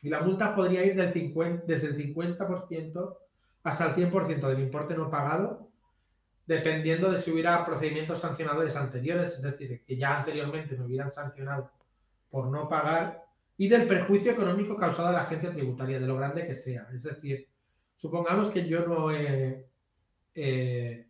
[0.03, 3.17] Y la multa podría ir del 50, desde el 50%
[3.67, 5.69] hasta el 100% del importe no pagado,
[6.47, 11.71] dependiendo de si hubiera procedimientos sancionadores anteriores, es decir, que ya anteriormente me hubieran sancionado
[12.31, 13.25] por no pagar,
[13.59, 16.87] y del perjuicio económico causado a la agencia tributaria, de lo grande que sea.
[16.93, 17.49] Es decir,
[17.97, 19.67] Supongamos que yo no he,
[20.35, 21.07] eh,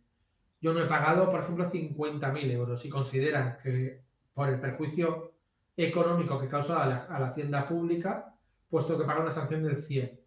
[0.61, 4.01] yo no he pagado, por ejemplo, 50.000 euros y consideran que
[4.33, 5.33] por el perjuicio
[5.75, 8.33] económico que causa a la, hacienda pública,
[8.69, 10.17] pues tengo que pagar una sanción del 100%.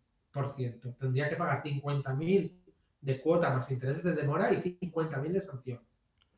[0.98, 2.52] Tendría que pagar 50.000
[3.00, 5.80] de cuota más intereses de demora y 50.000 de sanción.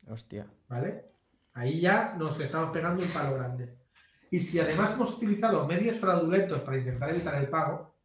[0.07, 0.47] Hostia.
[0.67, 1.05] ¿Vale?
[1.53, 3.77] Ahí ya nos estamos pegando un palo grande.
[4.31, 7.95] Y si además hemos utilizado medios fraudulentos para intentar evitar el pago,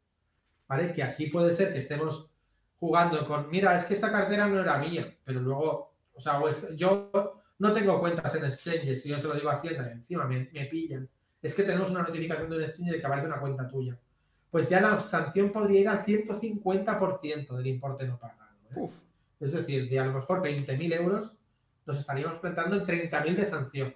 [0.66, 0.92] ¿vale?
[0.92, 2.30] Que aquí puede ser que estemos
[2.78, 6.40] jugando con, mira, es que esta cartera no era mía, pero luego, o sea,
[6.76, 7.10] yo
[7.58, 11.08] no tengo cuentas en exchanges, si yo se lo digo a Hacienda, encima me, pillan.
[11.42, 13.98] Es que tenemos una notificación de un exchange de que aparece una cuenta tuya.
[14.50, 18.56] Pues ya la sanción podría ir al 150% del importe no pagado.
[18.76, 18.88] ¿eh?
[19.40, 21.34] Es decir, de a lo mejor 20.000 euros,
[21.86, 23.94] nos estaríamos planteando en 30.000 de sanción.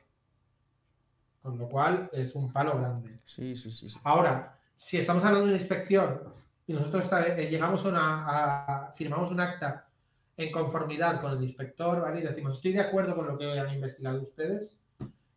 [1.43, 3.21] Con lo cual es un palo grande.
[3.27, 3.89] Sí, sí, sí.
[4.05, 6.21] Ahora, si estamos hablando de una inspección
[6.67, 9.89] y nosotros eh, llegamos a, una, firmamos un acta
[10.37, 12.21] en conformidad con el inspector, ¿vale?
[12.21, 14.79] Y decimos, estoy de acuerdo con lo que han investigado ustedes,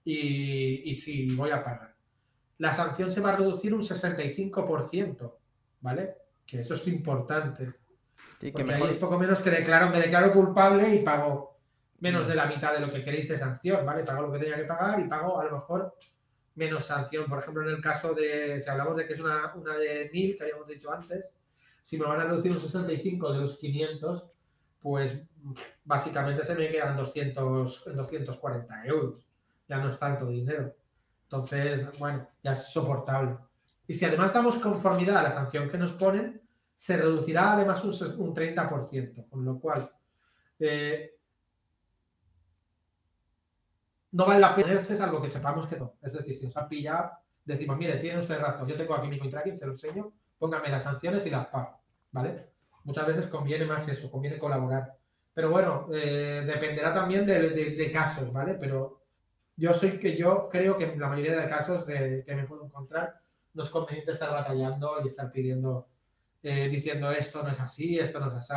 [0.04, 1.95] y, y si voy a pagar.
[2.58, 5.34] La sanción se va a reducir un 65%,
[5.82, 6.16] ¿vale?
[6.46, 7.74] Que eso es importante.
[8.40, 8.90] Sí, que mejor...
[8.90, 11.58] es poco menos que declaro, me declaro culpable y pago
[12.00, 12.28] menos mm.
[12.28, 14.04] de la mitad de lo que queréis de sanción, ¿vale?
[14.04, 15.96] Pago lo que tenía que pagar y pago a lo mejor
[16.56, 17.26] menos sanción.
[17.26, 20.38] Por ejemplo, en el caso de, si hablamos de que es una, una de 1000
[20.38, 21.32] que habíamos dicho antes,
[21.82, 24.26] si me van a reducir un 65 de los 500,
[24.82, 25.18] pues
[25.84, 29.26] básicamente se me quedan 200, 240 euros.
[29.68, 30.76] Ya no es tanto dinero.
[31.26, 33.38] Entonces, bueno, ya es soportable.
[33.88, 36.42] Y si además damos conformidad a la sanción que nos ponen,
[36.76, 39.92] se reducirá además un, un 30%, con lo cual
[40.60, 41.16] eh,
[44.12, 45.96] no vale la pena ponerse salvo que sepamos que no.
[46.02, 47.12] Es decir, si nos han pillado,
[47.44, 50.84] decimos, mire, tiene usted razón, yo tengo aquí mi tracking, se lo enseño, póngame las
[50.84, 52.52] sanciones y las pago, ¿vale?
[52.86, 54.96] Muchas veces conviene más eso, conviene colaborar.
[55.34, 58.54] Pero bueno, eh, dependerá también de, casos, ¿vale?
[58.54, 59.05] Pero
[59.58, 62.66] yo soy que yo creo que en la mayoría de casos de, que me puedo
[62.66, 63.22] encontrar
[63.54, 65.88] no es conveniente estar batallando y estar pidiendo,
[66.44, 68.54] eh, diciendo esto no es así, esto no es así,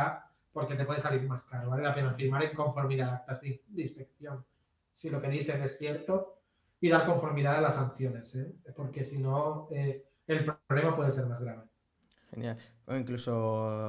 [0.51, 1.69] porque te puede salir más caro.
[1.69, 4.45] Vale la pena firmar en conformidad actas de, inspección,
[4.93, 6.41] si lo que dicen es cierto,
[6.81, 8.53] y dar conformidad a las sanciones, ¿eh?
[8.75, 11.63] porque si no, el problema puede ser más grave.
[12.29, 12.57] Genial.
[12.85, 13.33] O incluso,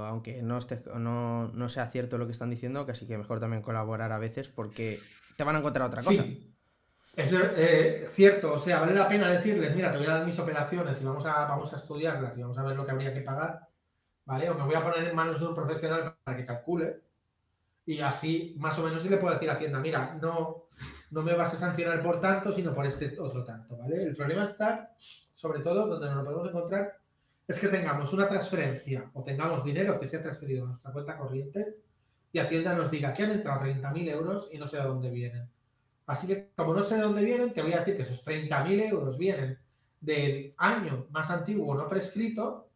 [0.07, 3.63] aunque no, esté, no, no sea cierto lo que están diciendo, casi que mejor también
[3.63, 4.99] colaborar a veces porque
[5.37, 6.23] te van a encontrar otra cosa.
[6.23, 6.50] Sí.
[7.15, 10.39] Es eh, cierto, o sea, vale la pena decirles, mira, te voy a dar mis
[10.39, 13.21] operaciones y vamos a, vamos a estudiarlas y vamos a ver lo que habría que
[13.21, 13.69] pagar,
[14.25, 14.49] ¿vale?
[14.49, 17.01] O me voy a poner en manos de un profesional para que calcule
[17.85, 20.69] y así más o menos le puedo decir a Hacienda, mira, no,
[21.11, 24.05] no me vas a sancionar por tanto, sino por este otro tanto, ¿vale?
[24.05, 24.95] El problema está,
[25.35, 27.01] sobre todo, donde nos lo podemos encontrar
[27.51, 31.19] es que tengamos una transferencia o tengamos dinero que se ha transferido a nuestra cuenta
[31.19, 31.79] corriente
[32.33, 35.51] y Hacienda nos diga que han entrado 30.000 euros y no sé de dónde vienen.
[36.07, 38.91] Así que, como no sé de dónde vienen, te voy a decir que esos 30.000
[38.91, 39.59] euros vienen
[40.01, 42.69] del año más antiguo no prescrito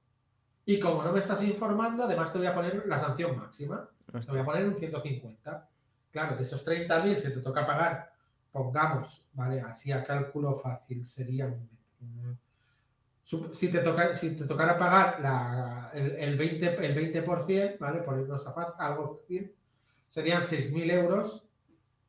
[0.67, 3.89] y como no me estás informando, además te voy a poner la sanción máxima.
[4.07, 5.69] Te voy a poner un 150.
[6.11, 8.13] Claro, que esos 30.000 se te toca pagar,
[8.53, 9.61] pongamos, ¿vale?
[9.61, 11.69] Así a cálculo fácil, serían
[13.53, 18.01] si te, toca, si te tocara pagar la, el, 20%, el 20%, ¿vale?
[18.01, 19.55] Por irnos a faz, algo fácil,
[20.09, 21.44] serían 6.000 euros.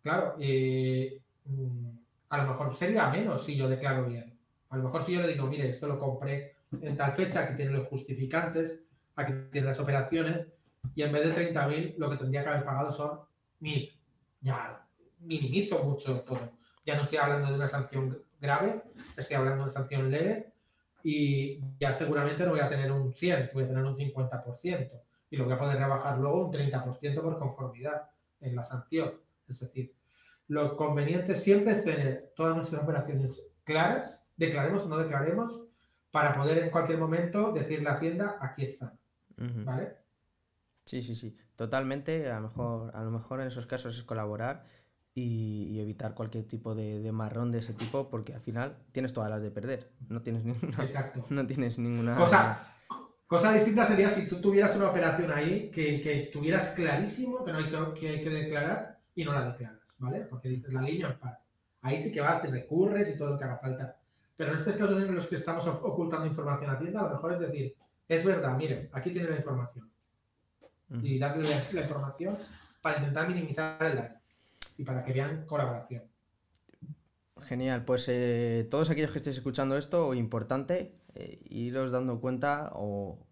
[0.06, 1.98] Claro, mm,
[2.30, 4.38] a lo mejor sería menos si yo declaro bien.
[4.70, 7.56] A lo mejor si yo le digo, mire, esto lo compré en tal fecha, aquí
[7.56, 8.86] tiene los justificantes,
[9.16, 10.46] aquí tiene las operaciones,
[10.94, 13.22] y en vez de 30.000, lo que tendría que haber pagado son
[13.62, 14.00] 1.000.
[14.42, 14.86] Ya
[15.22, 16.52] minimizo mucho todo.
[16.86, 18.84] Ya no estoy hablando de una sanción grave,
[19.18, 20.54] estoy hablando de una sanción leve
[21.04, 25.02] y ya seguramente no voy a tener un 100, voy a tener un 50%
[25.32, 28.08] y lo voy a poder rebajar luego un 30% por conformidad
[28.40, 29.25] en la sanción.
[29.48, 29.96] Es decir,
[30.48, 35.68] lo conveniente siempre es tener todas nuestras operaciones claras, declaremos o no declaremos,
[36.12, 38.98] para poder en cualquier momento decirle a Hacienda, aquí están.
[39.38, 39.98] ¿Vale?
[40.86, 42.30] Sí, sí, sí, totalmente.
[42.30, 44.66] A lo mejor, a lo mejor en esos casos es colaborar
[45.14, 49.42] y, evitar cualquier tipo de, marrón de ese tipo porque al final tienes todas las
[49.42, 49.92] de perder.
[50.10, 50.78] No tienes ninguna.
[50.80, 51.26] Exacto.
[51.30, 52.16] No tienes ninguna.
[52.16, 52.68] Cosa,
[53.26, 57.60] cosa distinta sería si tú tuvieras una operación ahí que, que tuvieras clarísimo que no
[57.60, 60.22] hay que, que, declarar y no la declaras, ¿vale?
[60.22, 61.18] Porque dices la línea.
[61.82, 63.98] Ahí sí que vas y recurres y todo lo que haga falta.
[64.36, 67.34] Pero en estos casos en los que estamos ocultando información a tienda, a lo mejor
[67.34, 67.76] es decir,
[68.08, 69.90] es verdad, mire, aquí tiene la información.
[71.02, 72.38] Y darle la información
[72.82, 74.20] para intentar minimizar el daño
[74.78, 76.04] y para que vean colaboración.
[77.42, 83.26] Genial, pues eh, todos aquellos que estéis escuchando esto, importante, eh, iros dando cuenta o,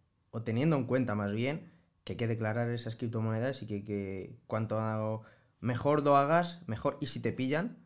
[0.44, 1.72] teniendo en cuenta más bien
[2.04, 4.80] que hay que declarar esas criptomonedas y que, cuanto
[5.64, 7.78] mejor lo hagas, mejor, y si te pillan,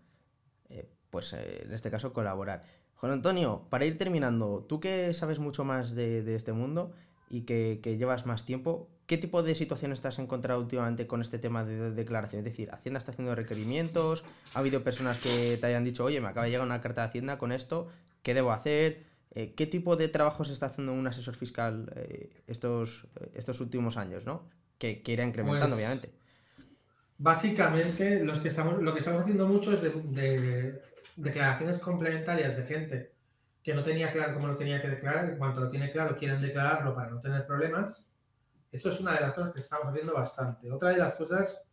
[0.69, 2.63] eh, pues en este caso colaborar.
[2.95, 6.93] Juan Antonio, para ir terminando, tú que sabes mucho más de, este mundo
[7.30, 11.21] y que, que llevas más tiempo, ¿Qué tipo de situaciones te has encontrado últimamente con
[11.21, 12.39] este tema de declaración?
[12.39, 16.28] Es decir, Hacienda está haciendo requerimientos, ha habido personas que te hayan dicho, oye, me
[16.28, 17.88] acaba de llegar una carta de Hacienda con esto,
[18.21, 19.05] ¿qué debo hacer?
[19.32, 23.95] Eh, ¿Qué tipo de trabajo se está haciendo un asesor fiscal eh, estos, estos últimos
[23.95, 24.43] años, ¿no?
[24.78, 26.11] Que, que irá incrementando, pues, obviamente.
[27.18, 30.82] Básicamente, los que estamos, lo que estamos haciendo mucho es de,
[31.15, 33.11] declaraciones complementarias de gente
[33.63, 36.39] que no tenía claro cómo lo tenía que declarar, en cuanto lo tiene claro quieren
[36.39, 38.07] declararlo para no tener problemas
[38.72, 40.72] eso es una de las cosas que estamos haciendo bastante.
[40.72, 41.72] Otra de las cosas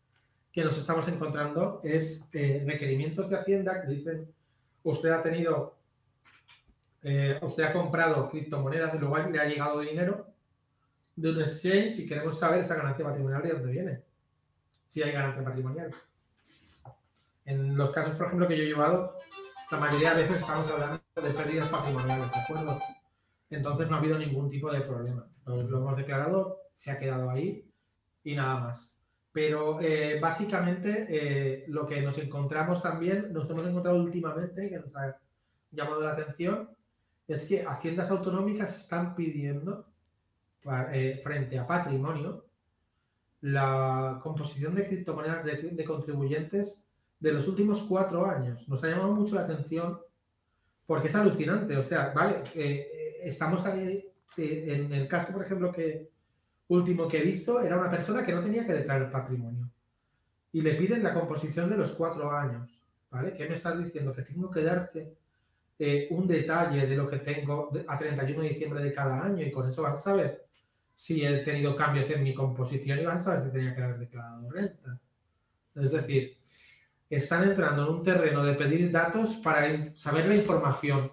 [0.53, 4.33] que nos estamos encontrando es eh, requerimientos de Hacienda que dicen,
[4.85, 5.77] usted ha tenido,
[7.03, 10.29] eh, usted ha comprado criptomonedas y luego le ha llegado dinero
[11.17, 14.03] de un exchange y queremos saber esa ganancia patrimonial de dónde viene.
[14.95, 15.93] Si hay ganancia patrimonial.
[17.47, 19.19] En los casos, por ejemplo, que yo he llevado,
[19.73, 22.81] la mayoría de veces estamos hablando de pérdidas patrimoniales, ¿de acuerdo?
[23.51, 25.27] Entonces no ha habido ningún tipo de problema.
[25.47, 27.69] Lo, hemos declarado, se ha quedado ahí
[28.23, 28.97] y nada más.
[29.33, 34.95] Pero eh, básicamente eh, lo que nos encontramos también, nos hemos encontrado últimamente, que nos
[34.95, 35.19] ha
[35.73, 36.71] llamado la atención,
[37.27, 39.89] es que haciendas autonómicas están pidiendo
[40.93, 42.44] eh, frente a patrimonio
[43.45, 46.83] la composición de criptomonedas de, contribuyentes
[47.21, 48.67] de los últimos cuatro años.
[48.71, 50.01] Nos ha llamado mucho la atención
[50.87, 51.77] porque es alucinante.
[51.77, 56.09] O sea, vale, eh, estamos ahí, eh, en el caso, por ejemplo, que
[56.69, 59.69] último que he visto, era una persona que no tenía que declarar patrimonio.
[60.51, 62.81] Y le piden la composición de los cuatro años.
[63.11, 63.35] ¿Vale?
[63.35, 64.11] ¿Qué me estás diciendo?
[64.13, 65.15] Que tengo que darte
[65.79, 69.53] eh, un detalle de lo que tengo a 31 de diciembre de cada año y
[69.53, 70.44] con eso vas a saber
[70.95, 73.99] si he tenido cambios en mi composición y vas a saber si tenía que haber
[73.99, 75.01] declarado renta.
[75.75, 76.37] Es decir,
[77.11, 81.11] están entrando en un terreno de pedir datos para saber la información.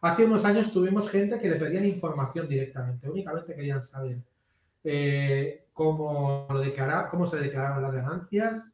[0.00, 4.18] Hace unos años tuvimos gente que le pedían información directamente, únicamente querían saber
[4.84, 8.70] eh, cómo, lo declara, cómo se declaraban las ganancias,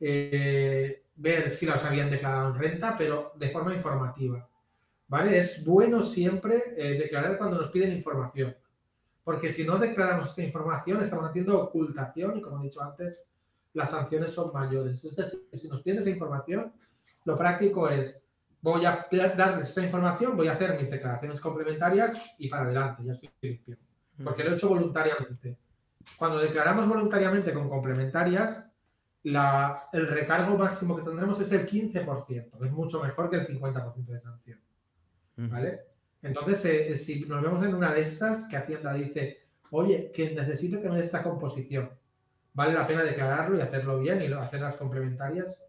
[0.00, 4.48] eh, ver si las habían declarado en renta, pero de forma informativa.
[5.06, 5.38] ¿vale?
[5.38, 8.56] Es bueno siempre eh, declarar cuando nos piden información,
[9.24, 13.24] porque si no declaramos esa información, estamos haciendo ocultación y, como he dicho antes,
[13.74, 15.04] las sanciones son mayores.
[15.04, 16.72] Es decir, si nos piden esa información,
[17.24, 18.20] lo práctico es,
[18.60, 19.06] voy a
[19.36, 23.76] darles esa información, voy a hacer mis declaraciones complementarias y para adelante, ya estoy limpio,
[24.18, 24.24] mm.
[24.24, 25.56] porque lo he hecho voluntariamente.
[26.16, 28.68] Cuando declaramos voluntariamente con complementarias,
[29.22, 34.20] el recargo máximo que tendremos es del 15%, es mucho mejor que el 50% de
[34.20, 34.58] sanción.
[35.36, 35.91] ¿vale?
[36.22, 40.80] Entonces, eh, si nos vemos en una de estas, que Hacienda dice, oye, que necesito
[40.80, 41.90] que me dé esta composición,
[42.54, 45.64] vale la pena declararlo y hacerlo bien y hacer las complementarias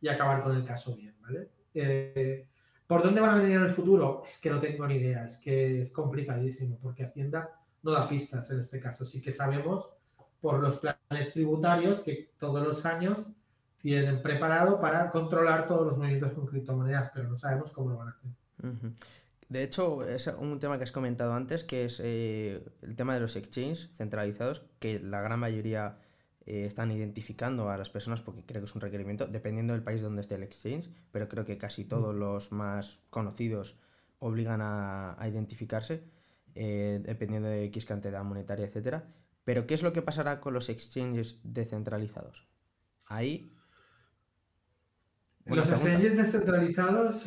[0.00, 1.48] y acabar con el caso bien, ¿vale?
[1.74, 2.46] Eh,
[2.86, 4.22] ¿Por dónde van a venir en el futuro?
[4.28, 7.50] Es que no tengo ni idea, es que es complicadísimo, porque Hacienda
[7.82, 9.04] no da pistas en este caso.
[9.04, 9.90] Sí que sabemos
[10.40, 13.26] por los planes tributarios que todos los años
[13.78, 18.08] tienen preparado para controlar todos los movimientos con criptomonedas, pero no sabemos cómo lo van
[18.08, 18.30] a hacer.
[19.48, 23.20] De hecho, es un tema que has comentado antes, que es eh, el tema de
[23.20, 25.98] los exchanges centralizados, que la gran mayoría
[26.46, 30.02] eh, están identificando a las personas porque creo que es un requerimiento, dependiendo del país
[30.02, 32.18] donde esté el exchange, pero creo que casi todos mm.
[32.18, 33.76] los más conocidos
[34.18, 36.02] obligan a, identificarse,
[36.56, 39.04] eh, dependiendo de X cantidad monetaria, etcétera.
[39.44, 42.48] Pero, ¿qué es lo que pasará con los exchanges descentralizados?
[43.04, 43.52] Ahí.
[45.44, 47.24] Los exchanges descentralizados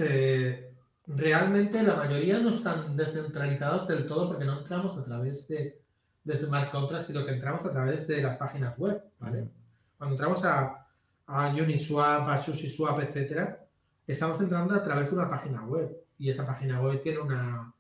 [1.15, 5.81] realmente la mayoría no están descentralizados del todo porque no entramos a través de,
[6.23, 9.49] de smart contracts, sino que entramos a través de las páginas web, ¿vale?
[9.97, 10.87] Cuando entramos a,
[11.25, 13.65] a Uniswap, a SushiSwap, etcétera,
[14.05, 17.73] estamos entrando a través de una página web y esa página web tiene una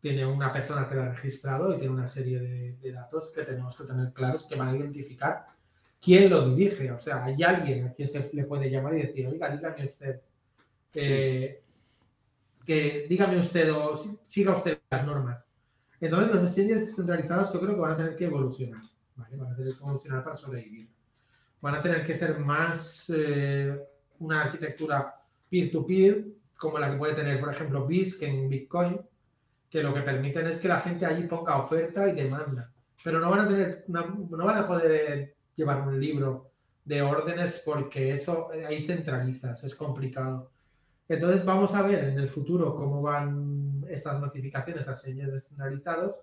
[0.00, 3.76] tiene una persona que la ha registrado y tiene una serie de, datos que tenemos
[3.76, 5.46] que tener claros que van a identificar
[6.00, 6.92] quién lo dirige.
[6.92, 10.20] O sea, hay alguien a quien se le puede llamar y decir, oiga, dígame usted,
[10.94, 11.60] eh,
[12.66, 13.96] que dígame usted o
[14.26, 15.38] siga usted las normas.
[16.00, 18.82] Entonces los exchanges descentralizados yo creo que van a tener que evolucionar,
[19.14, 19.36] ¿vale?
[19.36, 20.88] Van a tener que evolucionar para sobrevivir.
[21.62, 23.80] Van a tener que ser más eh,
[24.18, 25.14] una arquitectura
[25.48, 26.26] peer-to-peer,
[26.58, 29.00] como la que puede tener, por ejemplo, BISC en Bitcoin,
[29.70, 32.72] que lo que permiten es que la gente allí ponga oferta y demanda.
[33.02, 36.50] Pero no van a tener, no van a poder llevar un libro
[36.84, 40.50] de órdenes porque eso ahí centralizas, es complicado.
[41.08, 46.16] Entonces vamos a ver en el futuro cómo van estas notificaciones a señales descentralizados.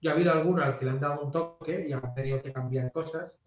[0.00, 2.52] Ya ha habido alguna al que le han dado un toque y han tenido que
[2.52, 3.38] cambiar cosas,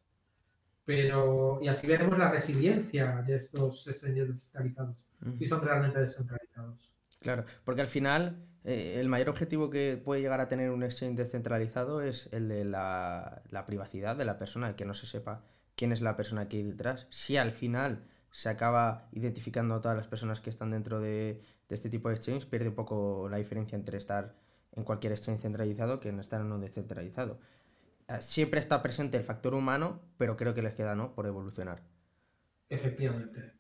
[0.86, 5.08] pero y así veremos la resiliencia de estos señales descentralizados,
[5.40, 6.94] si son realmente descentralizados.
[7.20, 11.18] Claro, porque al final eh, el mayor objetivo que puede llegar a tener un exchange
[11.18, 15.42] descentralizado es el de la, la privacidad de la persona, el que no se sepa
[15.76, 17.08] quién es la persona que hay detrás.
[17.10, 18.04] Si al final
[18.34, 22.48] se acaba identificando a todas las personas que están dentro de, este tipo de exchange,
[22.48, 24.36] pierde un poco la diferencia entre estar
[24.72, 27.40] en cualquier exchange centralizado que en estar en un descentralizado.
[28.08, 31.14] Ah, siempre está presente el factor humano, pero creo que les queda, ¿no?
[31.14, 31.84] Por evolucionar.
[32.70, 33.54] Efectivamente.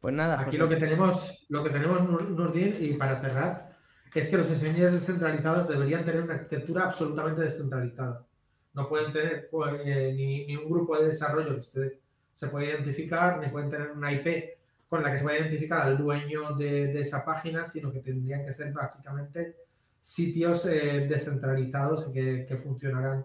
[0.00, 0.40] Pues nada.
[0.40, 3.78] Aquí lo que tenemos, lo que tenemos, Nurdin, y para cerrar,
[4.12, 8.26] es que los exchanges descentralizados deberían tener una arquitectura absolutamente descentralizada.
[8.74, 12.01] No pueden tener pues, eh, ni, ni, un grupo de desarrollo que esté
[12.34, 14.58] se puede identificar, ni pueden tener una IP
[14.88, 18.52] con la que se pueda identificar al dueño de, esa página, sino que tendrían que
[18.52, 19.56] ser básicamente
[20.00, 23.24] sitios eh, descentralizados que, que funcionarán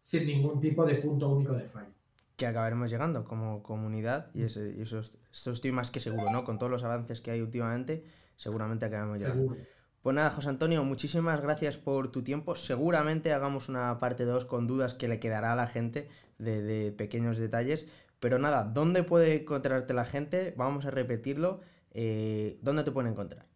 [0.00, 1.92] sin ningún tipo de punto único de fallo.
[2.36, 6.44] que acabaremos llegando como comunidad y, eso, eso, estoy más que seguro, ¿no?
[6.44, 8.04] Con todos los avances que hay últimamente,
[8.36, 9.56] seguramente acabaremos llegando.
[10.02, 12.56] Pues nada, José Antonio, muchísimas gracias por tu tiempo.
[12.56, 17.38] Seguramente hagamos una parte 2 con dudas que le quedará a la gente de, pequeños
[17.38, 17.86] detalles.
[18.22, 20.54] Pero nada, ¿dónde puede encontrarte la gente?
[20.56, 21.60] Vamos a repetirlo.
[21.90, 23.46] Eh, ¿Dónde te pueden encontrar?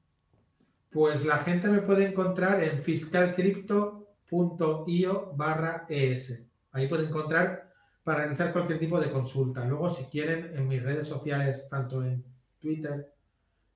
[0.90, 6.50] Pues la gente me puede encontrar en fiscalcrypto.io barra ES.
[6.72, 7.70] Ahí puede encontrar
[8.02, 9.64] para realizar cualquier tipo de consulta.
[9.64, 12.24] Luego, si quieren, en mis redes sociales, tanto en
[12.58, 13.14] Twitter,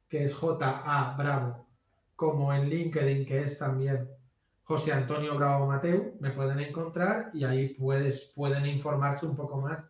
[0.08, 1.68] que es JA Bravo,
[2.16, 4.08] como en LinkedIn, que es también
[4.64, 9.84] José Antonio Bravo Mateu, me pueden encontrar y ahí puedes, pueden informarse un poco más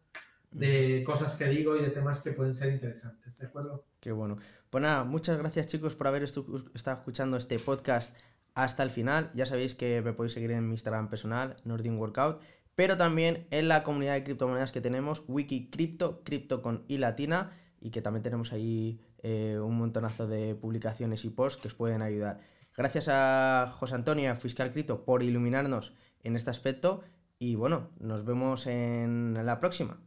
[0.51, 3.84] de cosas que digo y de temas que pueden ser interesantes, ¿de acuerdo?
[4.01, 4.36] Qué bueno.
[4.68, 8.16] Pues nada, muchas gracias chicos por haber estado escuchando este podcast
[8.55, 9.30] hasta el final.
[9.34, 12.40] Ya sabéis que me podéis seguir en mi Instagram personal, Nordin Workout,
[12.74, 17.53] pero también en la comunidad de criptomonedas que tenemos, Wiki Crypto, cripto con i latina,
[17.80, 22.03] y que también tenemos ahí eh, un montonazo de publicaciones y posts que os pueden
[22.03, 22.40] ayudar.
[22.76, 27.03] Gracias a José Antonio, Fiscal Cripto, por iluminarnos en este aspecto.
[27.38, 29.98] Y bueno, nos vemos en la próxima.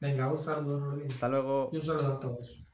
[0.00, 1.70] Venga, un saludo, Hasta luego.
[1.72, 2.67] Y un saludo a todos.